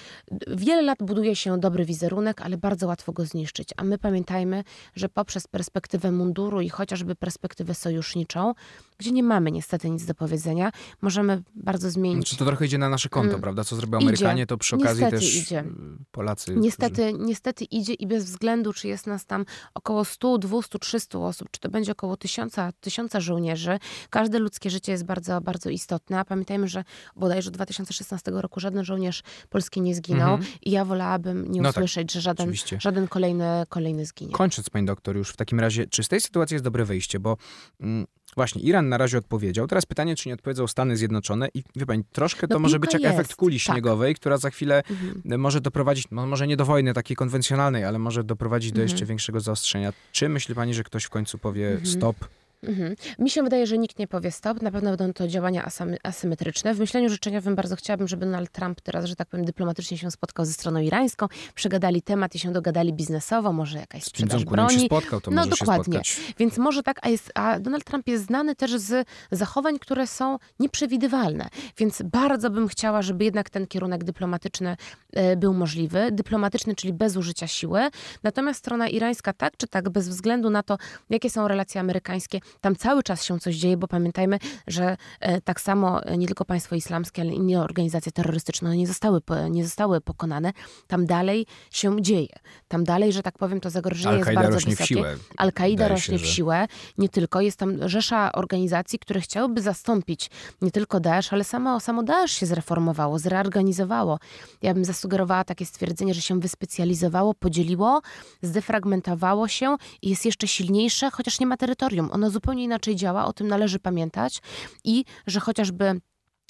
wiele 0.48 0.82
lat 0.82 1.00
buduje 1.04 1.36
się 1.36 1.60
dobry 1.60 1.86
wizerunek, 1.86 2.42
ale 2.42 2.58
bardzo 2.58 2.88
łatwo 2.88 3.14
go 3.14 3.26
zniszczyć. 3.26 3.61
Walczyć. 3.62 3.70
A 3.78 3.84
my 3.84 3.98
pamiętajmy, 3.98 4.64
że 4.96 5.10
poprzez 5.10 5.48
perspektywę 5.48 6.12
munduru 6.12 6.62
i 6.62 6.70
chociażby 6.70 7.16
perspektywę 7.16 7.74
sojuszniczą, 7.74 8.54
gdzie 8.98 9.12
nie 9.12 9.24
mamy 9.24 9.52
niestety 9.52 9.90
nic 9.90 10.06
do 10.06 10.14
powiedzenia, 10.14 10.72
możemy 11.02 11.42
bardzo 11.56 11.90
zmienić. 11.90 12.30
Czy 12.30 12.38
to 12.38 12.46
trochę 12.46 12.66
idzie 12.66 12.78
na 12.78 12.90
nasze 12.90 13.10
konto, 13.10 13.30
Mm. 13.30 13.42
prawda? 13.42 13.64
Co 13.64 13.76
zrobią 13.76 13.98
Idzie. 13.98 14.08
Amerykanie, 14.08 14.48
to 14.48 14.58
przy 14.58 14.76
okazji 14.76 15.04
Niestety 15.04 15.26
też 15.26 15.36
idzie. 15.36 15.60
y, 15.60 15.66
Polacy. 16.12 16.56
Niestety, 16.56 17.14
niestety 17.20 17.66
idzie 17.66 17.94
i 17.94 18.08
bez 18.08 18.26
względu, 18.26 18.74
czy 18.74 18.88
jest 18.88 19.08
nas 19.08 19.26
tam 19.26 19.46
około 19.74 20.06
100, 20.06 20.38
200, 20.38 20.80
300 20.80 21.20
osób, 21.20 21.48
czy 21.52 21.60
to 21.60 21.70
będzie 21.70 21.92
około 21.92 22.18
1000, 22.18 22.56
1000 22.82 23.14
żołnierzy, 23.18 23.80
każde 24.10 24.40
ludzkie 24.40 24.70
życie 24.70 24.92
jest 24.92 25.06
bardzo, 25.06 25.42
bardzo 25.42 25.70
istotne. 25.70 26.20
A 26.20 26.26
pamiętajmy, 26.26 26.68
że 26.68 26.84
bodajże 27.16 27.48
od 27.50 27.54
2016 27.54 28.32
roku 28.32 28.60
żaden 28.60 28.84
żołnierz 28.86 29.24
polski 29.50 29.82
nie 29.82 29.96
zginął 29.96 30.34
Mhm. 30.34 30.54
i 30.62 30.72
ja 30.72 30.86
wolałabym 30.86 31.52
nie 31.52 31.62
No 31.62 31.70
tak, 31.70 31.78
usłyszeć, 31.78 32.12
że 32.12 32.22
żaden, 32.22 32.44
oczywiście. 32.44 32.78
żaden 32.82 33.08
kolejny, 33.08 33.41
kolejny 33.70 34.06
zginie. 34.06 34.32
Kończąc, 34.34 34.70
pani 34.70 34.86
doktor, 34.86 35.16
już 35.16 35.30
w 35.30 35.36
takim 35.38 35.60
razie, 35.60 35.88
czy 35.88 36.04
z 36.04 36.08
tej 36.08 36.22
sytuacji 36.22 36.56
jest 36.56 36.64
dobre 36.64 36.86
wyjście? 36.86 37.20
Bo 37.20 37.38
mm, 37.82 38.06
właśnie 38.36 38.62
Iran 38.62 38.90
na 38.90 38.98
razie 38.98 39.18
odpowiedział. 39.18 39.68
Teraz 39.68 39.86
pytanie, 39.86 40.16
czy 40.16 40.30
nie 40.30 40.34
odpowiedzą 40.34 40.68
Stany 40.68 40.98
Zjednoczone 40.98 41.50
i 41.54 41.64
wie 41.76 41.86
pani, 41.86 42.04
troszkę 42.12 42.48
to 42.48 42.54
No, 42.54 42.60
może 42.60 42.80
być 42.80 42.94
jak 42.94 43.02
jest, 43.02 43.14
efekt 43.16 43.36
kuli 43.36 43.60
tak. 43.60 43.74
śniegowej, 43.74 44.16
która 44.16 44.38
za 44.38 44.50
chwilę 44.50 44.84
Mhm. 44.90 45.42
może 45.42 45.62
doprowadzić, 45.62 46.06
no, 46.12 46.28
może 46.28 46.48
nie 46.48 46.58
do 46.58 46.66
wojny 46.66 46.94
takiej 46.94 47.16
konwencjonalnej, 47.18 47.86
ale 47.86 48.00
może 48.00 48.24
doprowadzić 48.24 48.72
do 48.72 48.82
Mhm. 48.82 48.90
jeszcze 48.92 49.06
większego 49.06 49.40
zaostrzenia. 49.40 49.94
Czy 50.12 50.30
myśli 50.30 50.56
pani, 50.56 50.74
że 50.74 50.84
ktoś 50.84 51.04
w 51.04 51.10
końcu 51.10 51.38
powie 51.38 51.68
Mhm. 51.68 51.86
stop? 51.86 52.16
Mhm. 52.64 52.96
Mi 53.20 53.30
się 53.30 53.44
wydaje, 53.44 53.68
że 53.68 53.78
nikt 53.78 54.00
nie 54.00 54.08
powie 54.08 54.32
stop. 54.32 54.62
Na 54.62 54.72
pewno 54.72 54.98
będą 54.98 55.14
to 55.14 55.28
działania 55.28 55.70
asymetryczne. 56.04 56.74
W 56.74 56.80
myśleniu 56.80 57.10
życzeniowym 57.10 57.56
bardzo 57.56 57.76
chciałabym, 57.76 58.08
żeby 58.08 58.26
Donald 58.26 58.52
Trump 58.52 58.82
teraz, 58.82 59.06
że 59.06 59.16
tak 59.16 59.28
powiem, 59.28 59.46
dyplomatycznie 59.46 59.98
się 59.98 60.12
spotkał 60.12 60.46
ze 60.46 60.54
stroną 60.54 60.80
irańską, 60.80 61.28
przegadali 61.56 62.02
temat 62.02 62.36
i 62.36 62.40
się 62.40 62.52
dogadali 62.52 62.94
biznesowo, 62.94 63.54
może 63.54 63.80
jakaś 63.80 64.04
sprzedaż 64.04 64.42
Jong-unem 64.42 64.70
się 64.70 64.74
broni. 64.76 64.86
spotkał, 64.86 65.22
to 65.22 65.32
No, 65.32 65.38
może 65.38 65.50
dokładnie. 65.50 66.04
się 66.04 66.12
spotkać. 66.14 66.36
Więc 66.40 66.58
może 66.58 66.84
tak, 66.84 67.00
a, 67.02 67.10
jest, 67.10 67.32
a 67.36 67.60
Donald 67.60 67.84
Trump 67.84 68.08
jest 68.08 68.26
znany 68.26 68.56
też 68.56 68.72
z 68.72 69.08
zachowań, 69.32 69.80
które 69.80 70.08
są 70.08 70.38
nieprzewidywalne. 70.60 71.48
Więc 71.78 72.02
bardzo 72.02 72.50
bym 72.50 72.68
chciała, 72.68 73.02
żeby 73.02 73.24
jednak 73.24 73.50
ten 73.50 73.68
kierunek 73.68 74.04
dyplomatyczny 74.04 74.78
e, 75.14 75.36
był 75.36 75.54
możliwy. 75.54 76.10
Dyplomatyczny, 76.12 76.76
czyli 76.76 76.94
bez 76.94 77.18
użycia 77.18 77.48
siły. 77.48 77.82
Natomiast 78.24 78.60
strona 78.60 78.88
irańska 78.88 79.34
tak 79.34 79.58
czy 79.58 79.68
tak, 79.68 79.90
bez 79.90 80.10
względu 80.10 80.50
na 80.50 80.64
to, 80.64 80.78
jakie 81.10 81.30
są 81.30 81.48
relacje 81.48 81.82
amerykańskie, 81.82 82.40
tam 82.62 82.76
cały 82.76 83.04
czas 83.04 83.24
się 83.24 83.40
coś 83.40 83.56
dzieje, 83.56 83.78
bo 83.78 83.88
pamiętajmy, 83.88 84.40
że 84.68 84.98
e, 85.20 85.42
tak 85.42 85.62
samo 85.62 86.04
e, 86.04 86.18
nie 86.18 86.28
tylko 86.28 86.46
państwo 86.46 86.76
islamskie, 86.76 87.22
ale 87.22 87.32
inne 87.34 87.62
organizacje 87.62 88.12
terrorystyczne 88.12 88.78
nie 88.78 88.88
zostały, 88.88 89.22
nie 89.50 89.64
zostały 89.64 90.02
pokonane. 90.02 90.54
Tam 90.88 91.06
dalej 91.06 91.46
się 91.72 92.02
dzieje. 92.02 92.36
Tam 92.68 92.84
dalej, 92.84 93.14
że 93.14 93.24
tak 93.24 93.38
powiem, 93.38 93.60
to 93.60 93.70
zagrożenie 93.70 94.18
jest 94.18 94.34
bardzo 94.34 94.54
rośnie 94.54 94.76
w 94.76 94.78
wysokie. 94.78 94.96
siłę. 94.96 95.16
Al-Kaida 95.38 95.88
rośnie 95.88 96.18
w 96.18 96.22
że- 96.22 96.28
siłę. 96.28 96.68
Nie 96.98 97.10
tylko. 97.10 97.42
Jest 97.42 97.58
tam 97.58 97.90
rzesza 97.90 98.32
organizacji, 98.32 99.00
które 99.00 99.22
chciałyby 99.22 99.62
zastąpić 99.62 100.30
nie 100.62 100.72
tylko 100.72 101.00
Daesh, 101.00 101.34
ale 101.34 101.44
samo, 101.44 101.80
samo 101.80 102.04
Daesh 102.04 102.32
się 102.32 102.46
zreformowało, 102.46 103.20
zreorganizowało. 103.20 104.20
Ja 104.62 104.74
bym 104.74 104.86
zasugerowała 104.86 105.44
takie 105.44 105.66
stwierdzenie, 105.66 106.14
że 106.14 106.22
się 106.22 106.40
wyspecjalizowało, 106.40 107.34
podzieliło, 107.34 108.02
zdefragmentowało 108.42 109.48
się 109.48 109.78
i 110.02 110.10
jest 110.10 110.26
jeszcze 110.26 110.48
silniejsze, 110.48 111.12
chociaż 111.12 111.40
nie 111.40 111.46
ma 111.46 111.58
terytorium. 111.58 112.10
Ono 112.12 112.30
zupełnie 112.30 112.41
inaczej 112.64 112.96
działa, 112.96 113.26
o 113.26 113.34
tym 113.34 113.48
należy 113.48 113.80
pamiętać 113.80 114.42
i 114.84 115.06
że 115.28 115.40
chociażby 115.40 116.02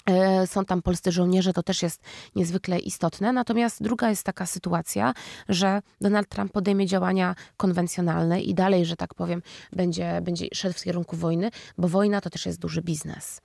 e, 0.05 0.47
są 0.47 0.65
tam 0.65 0.81
polscy 0.81 1.11
żołnierze, 1.11 1.53
to 1.53 1.63
też 1.63 1.81
jest 1.81 2.01
niezwykle 2.35 2.79
istotne. 2.79 3.33
Natomiast 3.33 3.83
druga 3.83 4.09
jest 4.09 4.23
taka 4.23 4.45
sytuacja, 4.45 5.13
że 5.49 5.81
Donald 6.01 6.29
Trump 6.29 6.51
podejmie 6.51 6.85
działania 6.85 7.35
konwencjonalne 7.57 8.41
i 8.41 8.53
dalej, 8.53 8.85
że 8.85 8.95
tak 8.95 9.13
powiem, 9.13 9.41
będzie, 9.71 10.21
będzie 10.21 10.47
szedł 10.53 10.79
w 10.79 10.83
kierunku 10.83 11.15
wojny, 11.15 11.49
bo 11.77 11.87
wojna 11.87 12.21
to 12.21 12.29
też 12.29 12.45
jest 12.45 12.59
duży 12.59 12.81
biznes. 12.81 13.41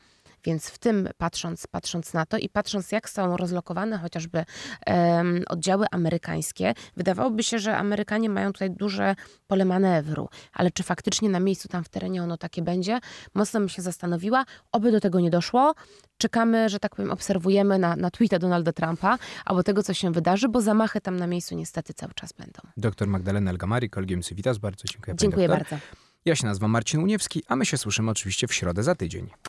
Więc 0.46 0.68
w 0.68 0.78
tym 0.78 1.08
patrząc, 1.18 1.66
patrząc 1.66 2.14
na 2.14 2.26
to 2.26 2.38
i 2.38 2.48
patrząc, 2.48 2.92
jak 2.92 3.10
są 3.10 3.36
rozlokowane 3.36 3.98
chociażby 3.98 4.44
em, 4.86 5.42
oddziały 5.48 5.86
amerykańskie, 5.90 6.74
wydawałoby 6.96 7.42
się, 7.42 7.58
że 7.58 7.76
Amerykanie 7.76 8.30
mają 8.30 8.52
tutaj 8.52 8.70
duże 8.70 9.14
pole 9.46 9.64
manewru. 9.64 10.28
Ale 10.52 10.70
czy 10.70 10.82
faktycznie 10.82 11.28
na 11.28 11.40
miejscu 11.40 11.68
tam 11.68 11.84
w 11.84 11.88
terenie 11.88 12.22
ono 12.22 12.38
takie 12.38 12.62
będzie? 12.62 12.98
Mocno 13.34 13.60
bym 13.60 13.68
się 13.68 13.82
zastanowiła. 13.82 14.44
Oby 14.72 14.92
do 14.92 15.00
tego 15.00 15.20
nie 15.20 15.30
doszło. 15.30 15.74
Czekamy, 16.18 16.68
że 16.68 16.78
tak 16.78 16.96
powiem, 16.96 17.10
obserwujemy 17.10 17.78
na, 17.78 17.96
na 17.96 18.10
tweeta 18.10 18.38
Donalda 18.38 18.72
Trumpa 18.72 19.18
albo 19.44 19.62
tego, 19.62 19.82
co 19.82 19.94
się 19.94 20.12
wydarzy, 20.12 20.48
bo 20.48 20.60
zamachy 20.60 21.00
tam 21.00 21.16
na 21.16 21.26
miejscu 21.26 21.54
niestety 21.54 21.94
cały 21.94 22.14
czas 22.14 22.32
będą. 22.32 22.60
Doktor 22.76 23.08
Magdalena 23.08 23.50
Elgamari, 23.50 23.90
Colgium 23.90 24.22
Civitas, 24.22 24.58
bardzo 24.58 24.84
dziękuję 24.92 25.16
Dziękuję 25.16 25.48
bardzo. 25.48 25.76
Ja 26.24 26.36
się 26.36 26.46
nazywam 26.46 26.70
Marcin 26.70 27.00
Uniewski, 27.00 27.42
a 27.48 27.56
my 27.56 27.66
się 27.66 27.76
słyszymy 27.76 28.10
oczywiście 28.10 28.46
w 28.46 28.54
środę 28.54 28.82
za 28.82 28.94
tydzień. 28.94 29.28